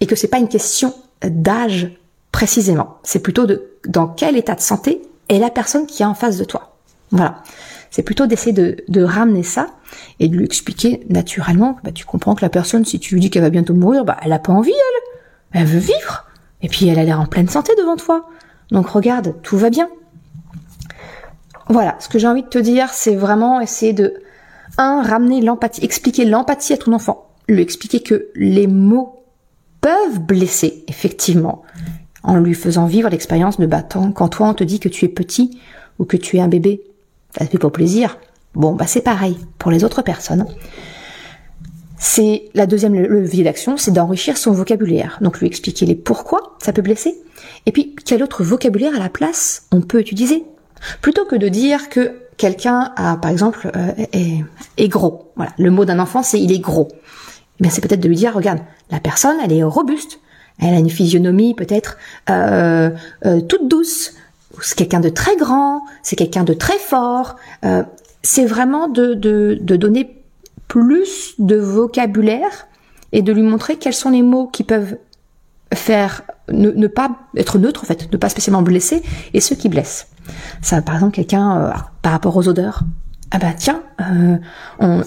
et 0.00 0.06
que 0.06 0.16
c'est 0.16 0.26
pas 0.26 0.38
une 0.38 0.48
question 0.48 0.92
d'âge 1.22 1.92
précisément, 2.32 2.98
c'est 3.04 3.20
plutôt 3.20 3.46
de 3.46 3.68
dans 3.86 4.08
quel 4.08 4.36
état 4.36 4.56
de 4.56 4.60
santé 4.60 5.02
et 5.28 5.38
la 5.38 5.50
personne 5.50 5.86
qui 5.86 6.02
est 6.02 6.06
en 6.06 6.14
face 6.14 6.36
de 6.36 6.44
toi. 6.44 6.76
Voilà. 7.10 7.42
C'est 7.90 8.02
plutôt 8.02 8.26
d'essayer 8.26 8.52
de, 8.52 9.02
ramener 9.02 9.42
ça 9.42 9.68
et 10.18 10.28
de 10.28 10.36
lui 10.36 10.44
expliquer 10.44 11.04
naturellement, 11.10 11.76
bah, 11.84 11.92
tu 11.92 12.06
comprends 12.06 12.34
que 12.34 12.42
la 12.42 12.48
personne, 12.48 12.84
si 12.84 12.98
tu 12.98 13.14
lui 13.14 13.20
dis 13.20 13.30
qu'elle 13.30 13.42
va 13.42 13.50
bientôt 13.50 13.74
mourir, 13.74 14.04
bah, 14.04 14.16
elle 14.22 14.32
a 14.32 14.38
pas 14.38 14.52
envie, 14.52 14.72
elle. 14.72 15.60
Elle 15.60 15.66
veut 15.66 15.78
vivre. 15.78 16.26
Et 16.62 16.68
puis 16.68 16.88
elle 16.88 16.98
a 16.98 17.04
l'air 17.04 17.20
en 17.20 17.26
pleine 17.26 17.48
santé 17.48 17.72
devant 17.76 17.96
toi. 17.96 18.28
Donc 18.70 18.88
regarde, 18.88 19.34
tout 19.42 19.58
va 19.58 19.68
bien. 19.68 19.90
Voilà, 21.68 21.96
ce 22.00 22.08
que 22.08 22.18
j'ai 22.18 22.26
envie 22.26 22.42
de 22.42 22.48
te 22.48 22.58
dire, 22.58 22.88
c'est 22.90 23.14
vraiment 23.14 23.60
essayer 23.60 23.92
de, 23.92 24.22
un, 24.78 25.02
ramener 25.02 25.40
l'empathie, 25.40 25.84
expliquer 25.84 26.24
l'empathie 26.24 26.72
à 26.72 26.76
ton 26.76 26.92
enfant, 26.92 27.30
lui 27.48 27.62
expliquer 27.62 28.00
que 28.00 28.28
les 28.34 28.66
mots 28.66 29.24
peuvent 29.80 30.20
blesser, 30.20 30.84
effectivement, 30.88 31.62
en 32.22 32.36
lui 32.36 32.54
faisant 32.54 32.86
vivre 32.86 33.08
l'expérience 33.08 33.58
de 33.58 33.66
battant. 33.66 34.12
Quand 34.12 34.28
toi 34.28 34.48
on 34.48 34.54
te 34.54 34.64
dit 34.64 34.80
que 34.80 34.88
tu 34.88 35.04
es 35.04 35.08
petit 35.08 35.58
ou 35.98 36.04
que 36.04 36.16
tu 36.16 36.36
es 36.36 36.40
un 36.40 36.48
bébé, 36.48 36.82
ça 37.36 37.44
te 37.46 37.50
fait 37.50 37.58
pas 37.58 37.70
plaisir. 37.70 38.18
Bon, 38.54 38.72
bah 38.74 38.86
c'est 38.86 39.00
pareil 39.00 39.36
pour 39.58 39.70
les 39.70 39.84
autres 39.84 40.02
personnes. 40.02 40.46
C'est 41.98 42.46
la 42.54 42.66
deuxième 42.66 42.94
levier 42.94 43.44
d'action, 43.44 43.76
c'est 43.76 43.92
d'enrichir 43.92 44.36
son 44.36 44.52
vocabulaire. 44.52 45.18
Donc 45.20 45.38
lui 45.38 45.46
expliquer 45.46 45.86
les 45.86 45.94
pourquoi 45.94 46.56
ça 46.60 46.72
peut 46.72 46.82
blesser. 46.82 47.14
Et 47.64 47.72
puis 47.72 47.94
quel 48.04 48.22
autre 48.22 48.42
vocabulaire 48.42 48.94
à 48.96 48.98
la 48.98 49.08
place 49.08 49.66
on 49.72 49.80
peut 49.80 50.00
utiliser? 50.00 50.44
Plutôt 51.00 51.24
que 51.24 51.36
de 51.36 51.48
dire 51.48 51.88
que 51.88 52.22
quelqu'un 52.36 52.92
a, 52.96 53.16
par 53.16 53.30
exemple, 53.30 53.70
euh, 53.76 53.92
est, 54.12 54.44
est, 54.78 54.88
gros. 54.88 55.30
Voilà, 55.36 55.52
le 55.58 55.70
mot 55.70 55.84
d'un 55.84 56.00
enfant 56.00 56.24
c'est 56.24 56.40
il 56.40 56.52
est 56.52 56.58
gros. 56.58 56.88
Eh 56.90 57.62
bien 57.62 57.70
c'est 57.70 57.80
peut-être 57.80 58.00
de 58.00 58.08
lui 58.08 58.16
dire 58.16 58.34
regarde, 58.34 58.58
la 58.90 58.98
personne 58.98 59.36
elle 59.42 59.52
est 59.52 59.62
robuste, 59.62 60.18
elle 60.60 60.74
a 60.74 60.78
une 60.78 60.90
physionomie 60.90 61.54
peut-être 61.54 61.98
euh, 62.30 62.90
euh, 63.26 63.40
toute 63.40 63.68
douce. 63.68 64.12
C'est 64.60 64.76
quelqu'un 64.76 65.00
de 65.00 65.08
très 65.08 65.36
grand, 65.36 65.82
c'est 66.02 66.16
quelqu'un 66.16 66.44
de 66.44 66.54
très 66.54 66.78
fort. 66.78 67.36
Euh, 67.64 67.82
c'est 68.22 68.44
vraiment 68.44 68.88
de, 68.88 69.14
de, 69.14 69.58
de, 69.60 69.76
donner 69.76 70.22
plus 70.68 71.34
de 71.38 71.56
vocabulaire 71.56 72.68
et 73.12 73.22
de 73.22 73.32
lui 73.32 73.42
montrer 73.42 73.76
quels 73.76 73.94
sont 73.94 74.10
les 74.10 74.22
mots 74.22 74.46
qui 74.46 74.62
peuvent 74.62 74.96
faire 75.74 76.22
ne, 76.50 76.86
pas 76.86 77.10
être 77.36 77.58
neutre 77.58 77.82
en 77.82 77.86
fait, 77.86 78.12
ne 78.12 78.16
pas 78.18 78.28
spécialement 78.28 78.62
blesser 78.62 79.02
et 79.32 79.40
ceux 79.40 79.56
qui 79.56 79.68
blessent. 79.68 80.08
Ça, 80.60 80.82
par 80.82 80.96
exemple, 80.96 81.14
quelqu'un 81.14 81.72
par 82.02 82.12
rapport 82.12 82.36
aux 82.36 82.46
odeurs. 82.46 82.82
Ah 83.30 83.38
bah 83.38 83.54
tiens, 83.56 83.82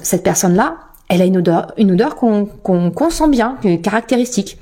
cette 0.02 0.24
personne-là, 0.24 0.78
elle 1.08 1.22
a 1.22 1.25
une 1.25 1.38
odeur, 1.38 1.72
une 1.78 1.92
odeur 1.92 2.16
qu'on 2.16 2.46
qu'on 2.48 3.10
sent 3.12 3.30
bien, 3.30 3.58
caractéristique 3.84 4.58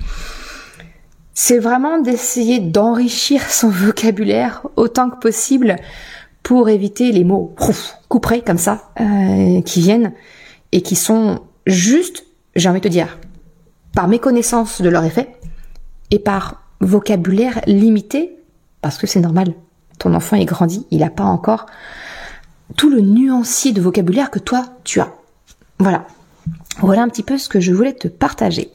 c'est 1.34 1.60
vraiment 1.60 2.00
d'essayer 2.00 2.60
d'enrichir 2.60 3.50
son 3.50 3.70
vocabulaire 3.70 4.66
autant 4.76 5.10
que 5.10 5.18
possible 5.18 5.78
pour 6.44 6.70
éviter 6.70 7.12
les 7.12 7.24
mots 7.24 7.56
couperés 8.10 8.42
comme 8.42 8.58
ça 8.58 8.92
euh, 9.00 9.62
qui 9.62 9.82
viennent 9.82 10.14
et 10.72 10.82
qui 10.82 10.96
sont 10.96 11.40
juste, 11.66 12.26
j'ai 12.56 12.70
envie 12.70 12.82
de 12.82 12.88
te 12.88 12.90
dire, 12.90 13.18
par 13.94 14.08
méconnaissance 14.08 14.82
de 14.82 14.90
leur 14.90 15.04
effet 15.06 15.36
et 16.12 16.20
par 16.20 16.64
vocabulaire 16.82 17.62
limité 17.66 18.38
parce 18.82 18.98
que 18.98 19.08
c'est 19.08 19.22
normal. 19.22 19.54
Ton 20.00 20.14
enfant 20.14 20.36
est 20.36 20.46
grandi, 20.46 20.86
il 20.92 21.00
n'a 21.00 21.10
pas 21.10 21.24
encore 21.24 21.66
tout 22.76 22.90
le 22.90 23.02
nuancier 23.02 23.72
de 23.72 23.82
vocabulaire 23.82 24.30
que 24.30 24.40
toi 24.40 24.66
tu 24.84 25.00
as. 25.00 25.14
Voilà. 25.80 26.06
Voilà 26.80 27.04
un 27.04 27.08
petit 27.08 27.24
peu 27.24 27.38
ce 27.38 27.50
que 27.50 27.60
je 27.60 27.72
voulais 27.72 27.94
te 27.94 28.08
partager. 28.08 28.72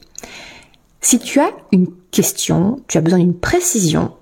Si 1.01 1.19
tu 1.19 1.39
as 1.39 1.51
une 1.71 1.87
question, 2.11 2.81
tu 2.87 2.97
as 2.97 3.01
besoin 3.01 3.19
d'une 3.19 3.37
précision, 3.37 4.13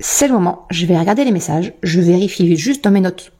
c'est 0.00 0.26
le 0.26 0.34
moment. 0.34 0.66
Je 0.70 0.86
vais 0.86 0.98
regarder 0.98 1.24
les 1.24 1.32
messages, 1.32 1.72
je 1.82 2.00
vérifie 2.00 2.56
juste 2.56 2.84
dans 2.84 2.90
mes 2.90 3.00
notes 3.00 3.32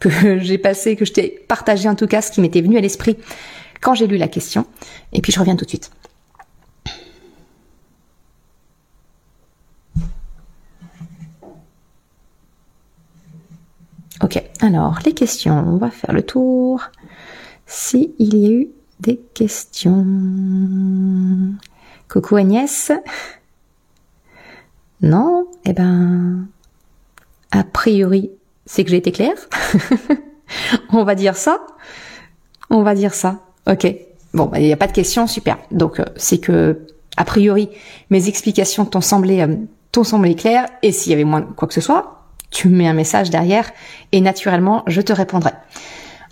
que 0.00 0.38
j'ai 0.38 0.58
passé, 0.58 0.96
que 0.96 1.04
je 1.04 1.12
t'ai 1.12 1.28
partagé 1.48 1.88
en 1.88 1.94
tout 1.94 2.06
cas 2.06 2.22
ce 2.22 2.30
qui 2.30 2.40
m'était 2.40 2.60
venu 2.60 2.76
à 2.76 2.80
l'esprit 2.80 3.16
quand 3.80 3.94
j'ai 3.94 4.06
lu 4.06 4.16
la 4.16 4.28
question, 4.28 4.66
et 5.12 5.20
puis 5.20 5.30
je 5.30 5.38
reviens 5.38 5.56
tout 5.56 5.64
de 5.64 5.70
suite. 5.70 5.90
Ok, 14.22 14.42
alors 14.60 15.00
les 15.04 15.12
questions, 15.12 15.52
on 15.68 15.76
va 15.76 15.90
faire 15.90 16.14
le 16.14 16.22
tour. 16.22 16.80
S'il 17.66 18.12
y 18.18 18.46
a 18.46 18.50
eu 18.50 18.68
des 19.00 19.20
questions. 19.34 20.06
Coucou 22.08 22.36
Agnès. 22.36 22.92
Non 25.00 25.46
Eh 25.64 25.72
ben, 25.72 26.46
a 27.50 27.64
priori, 27.64 28.30
c'est 28.66 28.84
que 28.84 28.90
j'ai 28.90 28.96
été 28.96 29.12
claire. 29.12 29.36
On 30.92 31.04
va 31.04 31.14
dire 31.14 31.36
ça 31.36 31.60
On 32.70 32.82
va 32.82 32.94
dire 32.94 33.14
ça. 33.14 33.40
Ok. 33.66 33.86
Bon, 34.32 34.46
bah, 34.46 34.58
il 34.58 34.66
n'y 34.66 34.72
a 34.72 34.76
pas 34.76 34.86
de 34.86 34.92
questions, 34.92 35.26
super. 35.26 35.58
Donc 35.70 36.00
euh, 36.00 36.04
c'est 36.16 36.38
que, 36.38 36.86
a 37.16 37.24
priori, 37.24 37.70
mes 38.10 38.28
explications 38.28 38.84
t'ont 38.84 39.00
semblé, 39.00 39.40
euh, 39.40 40.34
claires, 40.34 40.66
et 40.82 40.90
s'il 40.90 41.10
y 41.10 41.14
avait 41.14 41.24
moins 41.24 41.42
quoi 41.42 41.68
que 41.68 41.74
ce 41.74 41.80
soit, 41.80 42.24
tu 42.50 42.68
mets 42.68 42.88
un 42.88 42.94
message 42.94 43.30
derrière, 43.30 43.70
et 44.12 44.20
naturellement, 44.20 44.82
je 44.86 45.00
te 45.00 45.12
répondrai. 45.12 45.52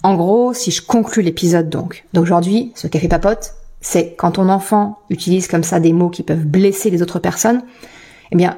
En 0.03 0.17
gros, 0.17 0.53
si 0.53 0.73
je 0.73 0.83
conclus 0.83 1.23
l'épisode 1.23 1.69
donc 1.69 2.05
d'aujourd'hui, 2.13 2.73
ce 2.75 2.89
café 2.89 3.07
papote, 3.07 3.55
c'est 3.83 4.15
quand 4.17 4.33
ton 4.33 4.49
enfant 4.49 5.01
utilise 5.11 5.49
comme 5.49 5.65
ça 5.65 5.81
des 5.81 5.93
mots 5.93 6.09
qui 6.09 6.23
peuvent 6.23 6.47
blesser 6.47 6.89
les 6.89 7.03
autres 7.03 7.19
personnes, 7.19 7.63
eh 8.31 8.37
bien, 8.37 8.57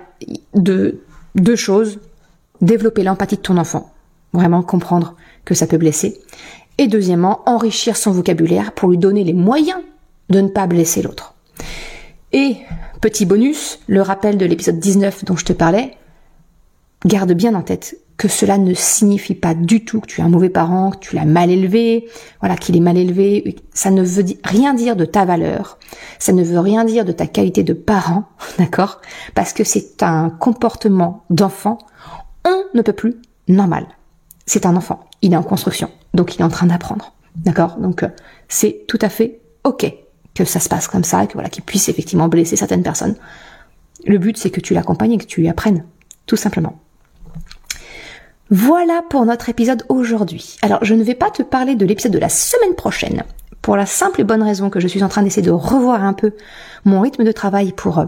de, 0.54 1.00
deux 1.34 1.56
choses. 1.56 1.98
Développer 2.60 3.02
l'empathie 3.02 3.36
de 3.36 3.40
ton 3.40 3.56
enfant. 3.56 3.92
Vraiment 4.32 4.62
comprendre 4.62 5.16
que 5.44 5.54
ça 5.54 5.66
peut 5.66 5.76
blesser. 5.76 6.20
Et 6.78 6.86
deuxièmement, 6.86 7.42
enrichir 7.46 7.96
son 7.96 8.12
vocabulaire 8.12 8.72
pour 8.72 8.88
lui 8.88 8.98
donner 8.98 9.24
les 9.24 9.32
moyens 9.32 9.80
de 10.30 10.40
ne 10.40 10.48
pas 10.48 10.66
blesser 10.66 11.02
l'autre. 11.02 11.34
Et, 12.32 12.56
petit 13.00 13.26
bonus, 13.26 13.80
le 13.86 14.02
rappel 14.02 14.38
de 14.38 14.46
l'épisode 14.46 14.78
19 14.78 15.24
dont 15.24 15.36
je 15.36 15.44
te 15.44 15.52
parlais, 15.52 15.96
garde 17.04 17.32
bien 17.32 17.54
en 17.54 17.62
tête 17.62 17.96
que 18.16 18.28
cela 18.28 18.58
ne 18.58 18.74
signifie 18.74 19.34
pas 19.34 19.54
du 19.54 19.84
tout 19.84 20.00
que 20.00 20.06
tu 20.06 20.20
es 20.20 20.24
un 20.24 20.28
mauvais 20.28 20.48
parent, 20.48 20.90
que 20.90 20.98
tu 20.98 21.16
l'as 21.16 21.24
mal 21.24 21.50
élevé, 21.50 22.08
voilà, 22.40 22.56
qu'il 22.56 22.76
est 22.76 22.80
mal 22.80 22.96
élevé. 22.96 23.56
Ça 23.72 23.90
ne 23.90 24.02
veut 24.02 24.24
rien 24.44 24.74
dire 24.74 24.96
de 24.96 25.04
ta 25.04 25.24
valeur. 25.24 25.78
Ça 26.18 26.32
ne 26.32 26.44
veut 26.44 26.60
rien 26.60 26.84
dire 26.84 27.04
de 27.04 27.12
ta 27.12 27.26
qualité 27.26 27.64
de 27.64 27.72
parent, 27.72 28.24
d'accord? 28.58 29.00
Parce 29.34 29.52
que 29.52 29.64
c'est 29.64 30.02
un 30.02 30.30
comportement 30.30 31.24
d'enfant. 31.30 31.78
On 32.44 32.62
ne 32.74 32.82
peut 32.82 32.92
plus 32.92 33.16
normal. 33.48 33.86
C'est 34.46 34.66
un 34.66 34.76
enfant. 34.76 35.00
Il 35.22 35.32
est 35.32 35.36
en 35.36 35.42
construction. 35.42 35.90
Donc 36.12 36.36
il 36.36 36.40
est 36.40 36.44
en 36.44 36.50
train 36.50 36.66
d'apprendre. 36.66 37.14
D'accord? 37.36 37.76
Donc, 37.78 38.02
euh, 38.02 38.08
c'est 38.48 38.84
tout 38.86 38.98
à 39.00 39.08
fait 39.08 39.40
ok 39.64 39.92
que 40.34 40.44
ça 40.44 40.60
se 40.60 40.68
passe 40.68 40.88
comme 40.88 41.04
ça, 41.04 41.26
que 41.26 41.34
voilà, 41.34 41.48
qu'il 41.48 41.64
puisse 41.64 41.88
effectivement 41.88 42.28
blesser 42.28 42.56
certaines 42.56 42.82
personnes. 42.82 43.16
Le 44.06 44.18
but, 44.18 44.36
c'est 44.36 44.50
que 44.50 44.60
tu 44.60 44.74
l'accompagnes 44.74 45.12
et 45.12 45.18
que 45.18 45.24
tu 45.24 45.40
lui 45.40 45.48
apprennes. 45.48 45.84
Tout 46.26 46.36
simplement. 46.36 46.78
Voilà 48.56 49.02
pour 49.10 49.26
notre 49.26 49.48
épisode 49.48 49.82
aujourd'hui. 49.88 50.58
Alors 50.62 50.78
je 50.82 50.94
ne 50.94 51.02
vais 51.02 51.16
pas 51.16 51.28
te 51.28 51.42
parler 51.42 51.74
de 51.74 51.84
l'épisode 51.84 52.12
de 52.12 52.20
la 52.20 52.28
semaine 52.28 52.76
prochaine, 52.76 53.24
pour 53.62 53.76
la 53.76 53.84
simple 53.84 54.20
et 54.20 54.24
bonne 54.24 54.44
raison 54.44 54.70
que 54.70 54.78
je 54.78 54.86
suis 54.86 55.02
en 55.02 55.08
train 55.08 55.24
d'essayer 55.24 55.42
de 55.42 55.50
revoir 55.50 56.04
un 56.04 56.12
peu 56.12 56.34
mon 56.84 57.00
rythme 57.00 57.24
de 57.24 57.32
travail 57.32 57.72
pour 57.72 57.98
euh, 57.98 58.04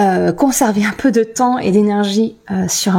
euh, 0.00 0.32
conserver 0.32 0.84
un 0.84 0.90
peu 0.90 1.12
de 1.12 1.22
temps 1.22 1.58
et 1.58 1.70
d'énergie 1.70 2.34
euh, 2.50 2.66
sur 2.66 2.94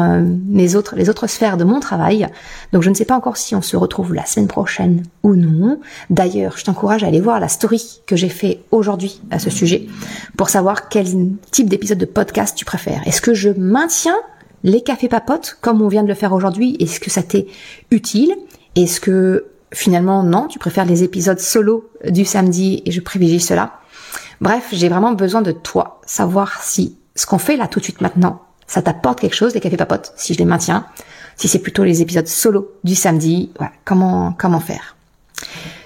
mes 0.48 0.78
autres, 0.78 0.96
les 0.96 1.10
autres 1.10 1.28
sphères 1.28 1.58
de 1.58 1.66
mon 1.66 1.82
travail. 1.82 2.26
Donc 2.72 2.84
je 2.84 2.90
ne 2.90 2.96
sais 2.96 3.04
pas 3.04 3.18
encore 3.18 3.36
si 3.36 3.54
on 3.54 3.62
se 3.62 3.76
retrouve 3.76 4.14
la 4.14 4.26
semaine 4.26 4.48
prochaine 4.48 5.04
ou 5.24 5.36
non. 5.36 5.78
D'ailleurs, 6.10 6.58
je 6.58 6.64
t'encourage 6.64 7.04
à 7.04 7.08
aller 7.08 7.20
voir 7.20 7.42
la 7.42 7.50
story 7.50 8.00
que 8.08 8.16
j'ai 8.16 8.30
fait 8.30 8.62
aujourd'hui 8.72 9.22
à 9.30 9.40
ce 9.40 9.50
sujet 9.50 9.88
pour 10.38 10.50
savoir 10.50 10.88
quel 10.88 11.06
type 11.52 11.68
d'épisode 11.68 11.98
de 11.98 12.06
podcast 12.06 12.56
tu 12.56 12.64
préfères. 12.64 13.02
Est-ce 13.06 13.20
que 13.20 13.34
je 13.34 13.50
maintiens 13.50 14.16
les 14.64 14.82
cafés 14.82 15.08
papotes, 15.08 15.58
comme 15.62 15.82
on 15.82 15.88
vient 15.88 16.04
de 16.04 16.08
le 16.08 16.14
faire 16.14 16.34
aujourd'hui, 16.34 16.76
est-ce 16.80 17.00
que 17.00 17.10
ça 17.10 17.24
t'est 17.24 17.48
utile? 17.90 18.36
Est-ce 18.76 19.00
que 19.00 19.48
finalement 19.74 20.24
non, 20.24 20.48
tu 20.48 20.60
préfères 20.60 20.86
les 20.86 21.04
épisodes 21.04 21.40
solo 21.40 21.90
du 22.06 22.26
samedi 22.26 22.82
et 22.86 22.92
je 22.92 23.02
privilégie 23.02 23.40
cela? 23.40 23.80
Bref, 24.40 24.70
j'ai 24.72 24.90
vraiment 24.90 25.14
besoin 25.14 25.42
de 25.42 25.52
toi, 25.52 26.02
savoir 26.06 26.64
si 26.64 26.98
ce 27.16 27.26
qu'on 27.26 27.38
fait 27.38 27.58
là 27.58 27.68
tout 27.68 27.80
de 27.80 27.84
suite 27.84 28.02
maintenant, 28.02 28.42
ça 28.68 28.82
t'apporte 28.82 29.20
quelque 29.20 29.36
chose, 29.36 29.54
les 29.54 29.60
cafés 29.60 29.78
papotes, 29.78 30.14
si 30.16 30.34
je 30.34 30.40
les 30.40 30.46
maintiens, 30.46 30.86
si 31.36 31.48
c'est 31.48 31.60
plutôt 31.60 31.84
les 31.84 32.02
épisodes 32.02 32.28
solo 32.28 32.72
du 32.84 32.96
samedi, 32.96 33.52
comment 33.86 34.34
comment 34.38 34.60
faire? 34.60 34.96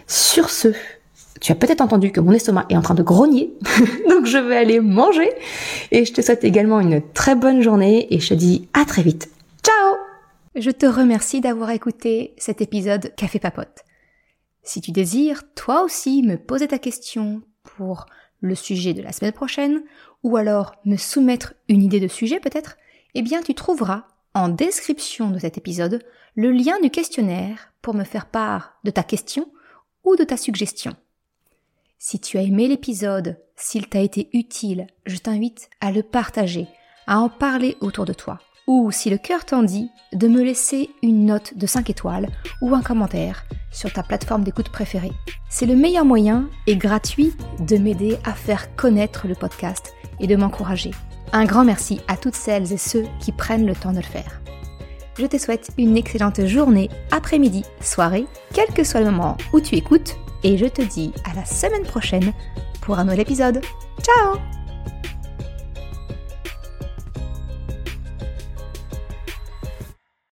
Sur 0.08 0.50
ce, 0.50 0.74
tu 1.42 1.52
as 1.52 1.56
peut-être 1.56 1.82
entendu 1.82 2.12
que 2.12 2.20
mon 2.20 2.32
estomac 2.32 2.66
est 2.70 2.78
en 2.78 2.82
train 2.82 2.96
de 2.96 3.04
grogner, 3.04 3.54
donc 4.10 4.26
je 4.26 4.38
vais 4.38 4.58
aller 4.58 4.80
manger. 4.80 5.30
Et 5.92 6.06
je 6.06 6.14
te 6.14 6.22
souhaite 6.22 6.44
également 6.44 6.80
une 6.80 7.02
très 7.14 7.36
bonne 7.36 7.62
journée 7.62 8.14
et 8.14 8.20
je 8.20 8.30
te 8.30 8.34
dis 8.34 8.68
à 8.74 8.86
très 8.86 9.02
vite. 9.02 9.30
Ciao 9.64 9.96
Je 10.56 10.72
te 10.72 10.86
remercie 10.86 11.42
d'avoir 11.42 11.72
écouté 11.72 12.34
cet 12.38 12.62
épisode 12.62 13.14
Café 13.16 13.40
Papote. 13.40 13.84
Si 14.64 14.82
tu 14.82 14.92
désires, 14.92 15.44
toi 15.54 15.84
aussi, 15.84 16.24
me 16.24 16.38
poser 16.38 16.68
ta 16.68 16.80
question 16.80 17.42
pour 17.64 18.06
le 18.42 18.56
sujet 18.56 18.94
de 18.94 19.02
la 19.02 19.12
semaine 19.12 19.34
prochaine, 19.34 19.84
ou 20.24 20.38
alors 20.38 20.76
me 20.86 20.98
soumettre 20.98 21.54
une 21.70 21.84
idée 21.84 22.00
de 22.00 22.08
sujet 22.08 22.40
peut-être, 22.40 22.78
eh 23.14 23.22
bien 23.22 23.42
tu 23.42 23.54
trouveras 23.54 24.06
en 24.34 24.50
description 24.50 25.30
de 25.32 25.40
cet 25.40 25.58
épisode 25.58 26.04
le 26.36 26.52
lien 26.52 26.80
du 26.82 26.90
questionnaire 26.90 27.72
pour 27.82 27.94
me 27.94 28.04
faire 28.04 28.26
part 28.26 28.80
de 28.84 28.92
ta 28.92 29.04
question 29.04 29.48
ou 30.04 30.16
de 30.16 30.24
ta 30.24 30.38
suggestion. 30.38 30.96
Si 31.98 32.20
tu 32.20 32.38
as 32.38 32.42
aimé 32.42 32.68
l'épisode, 32.68 33.38
s'il 33.56 33.88
t'a 33.88 34.00
été 34.00 34.30
utile, 34.34 34.88
je 35.06 35.18
t'invite 35.18 35.70
à 35.80 35.92
le 35.92 36.04
partager, 36.04 36.68
à 37.08 37.20
en 37.20 37.30
parler 37.30 37.78
autour 37.80 38.06
de 38.06 38.14
toi. 38.14 38.40
Ou 38.68 38.92
si 38.92 39.10
le 39.10 39.18
cœur 39.18 39.46
t'en 39.46 39.64
dit, 39.64 39.90
de 40.14 40.28
me 40.28 40.44
laisser 40.44 40.90
une 41.04 41.26
note 41.26 41.58
de 41.58 41.66
5 41.66 41.90
étoiles 41.90 42.28
ou 42.62 42.76
un 42.76 42.82
commentaire 42.82 43.46
sur 43.72 43.94
ta 43.94 44.04
plateforme 44.04 44.44
d'écoute 44.44 44.70
préférée. 44.70 45.12
C'est 45.50 45.66
le 45.66 45.76
meilleur 45.76 46.04
moyen 46.04 46.50
et 46.68 46.76
gratuit 46.76 47.34
de 47.60 47.78
m'aider 47.78 48.18
à 48.26 48.34
faire 48.34 48.76
connaître 48.76 49.28
le 49.28 49.36
podcast 49.36 49.94
et 50.20 50.28
de 50.28 50.36
m'encourager. 50.36 50.92
Un 51.32 51.46
grand 51.46 51.64
merci 51.64 52.02
à 52.08 52.18
toutes 52.18 52.36
celles 52.36 52.74
et 52.74 52.78
ceux 52.78 53.06
qui 53.20 53.32
prennent 53.32 53.66
le 53.66 53.76
temps 53.76 53.92
de 53.92 53.98
le 53.98 54.04
faire. 54.04 54.42
Je 55.18 55.26
te 55.26 55.38
souhaite 55.38 55.70
une 55.78 55.96
excellente 55.96 56.46
journée, 56.46 56.90
après-midi, 57.12 57.64
soirée, 57.80 58.26
quel 58.54 58.68
que 58.74 58.84
soit 58.84 59.00
le 59.00 59.12
moment 59.12 59.38
où 59.54 59.62
tu 59.62 59.76
écoutes 59.76 60.18
et 60.46 60.58
je 60.58 60.68
te 60.68 60.84
dis 60.84 61.12
à 61.30 61.34
la 61.34 61.44
semaine 61.44 61.84
prochaine 61.84 62.32
pour 62.82 63.00
un 63.00 63.04
nouvel 63.04 63.22
épisode. 63.22 63.62
Ciao 64.02 64.55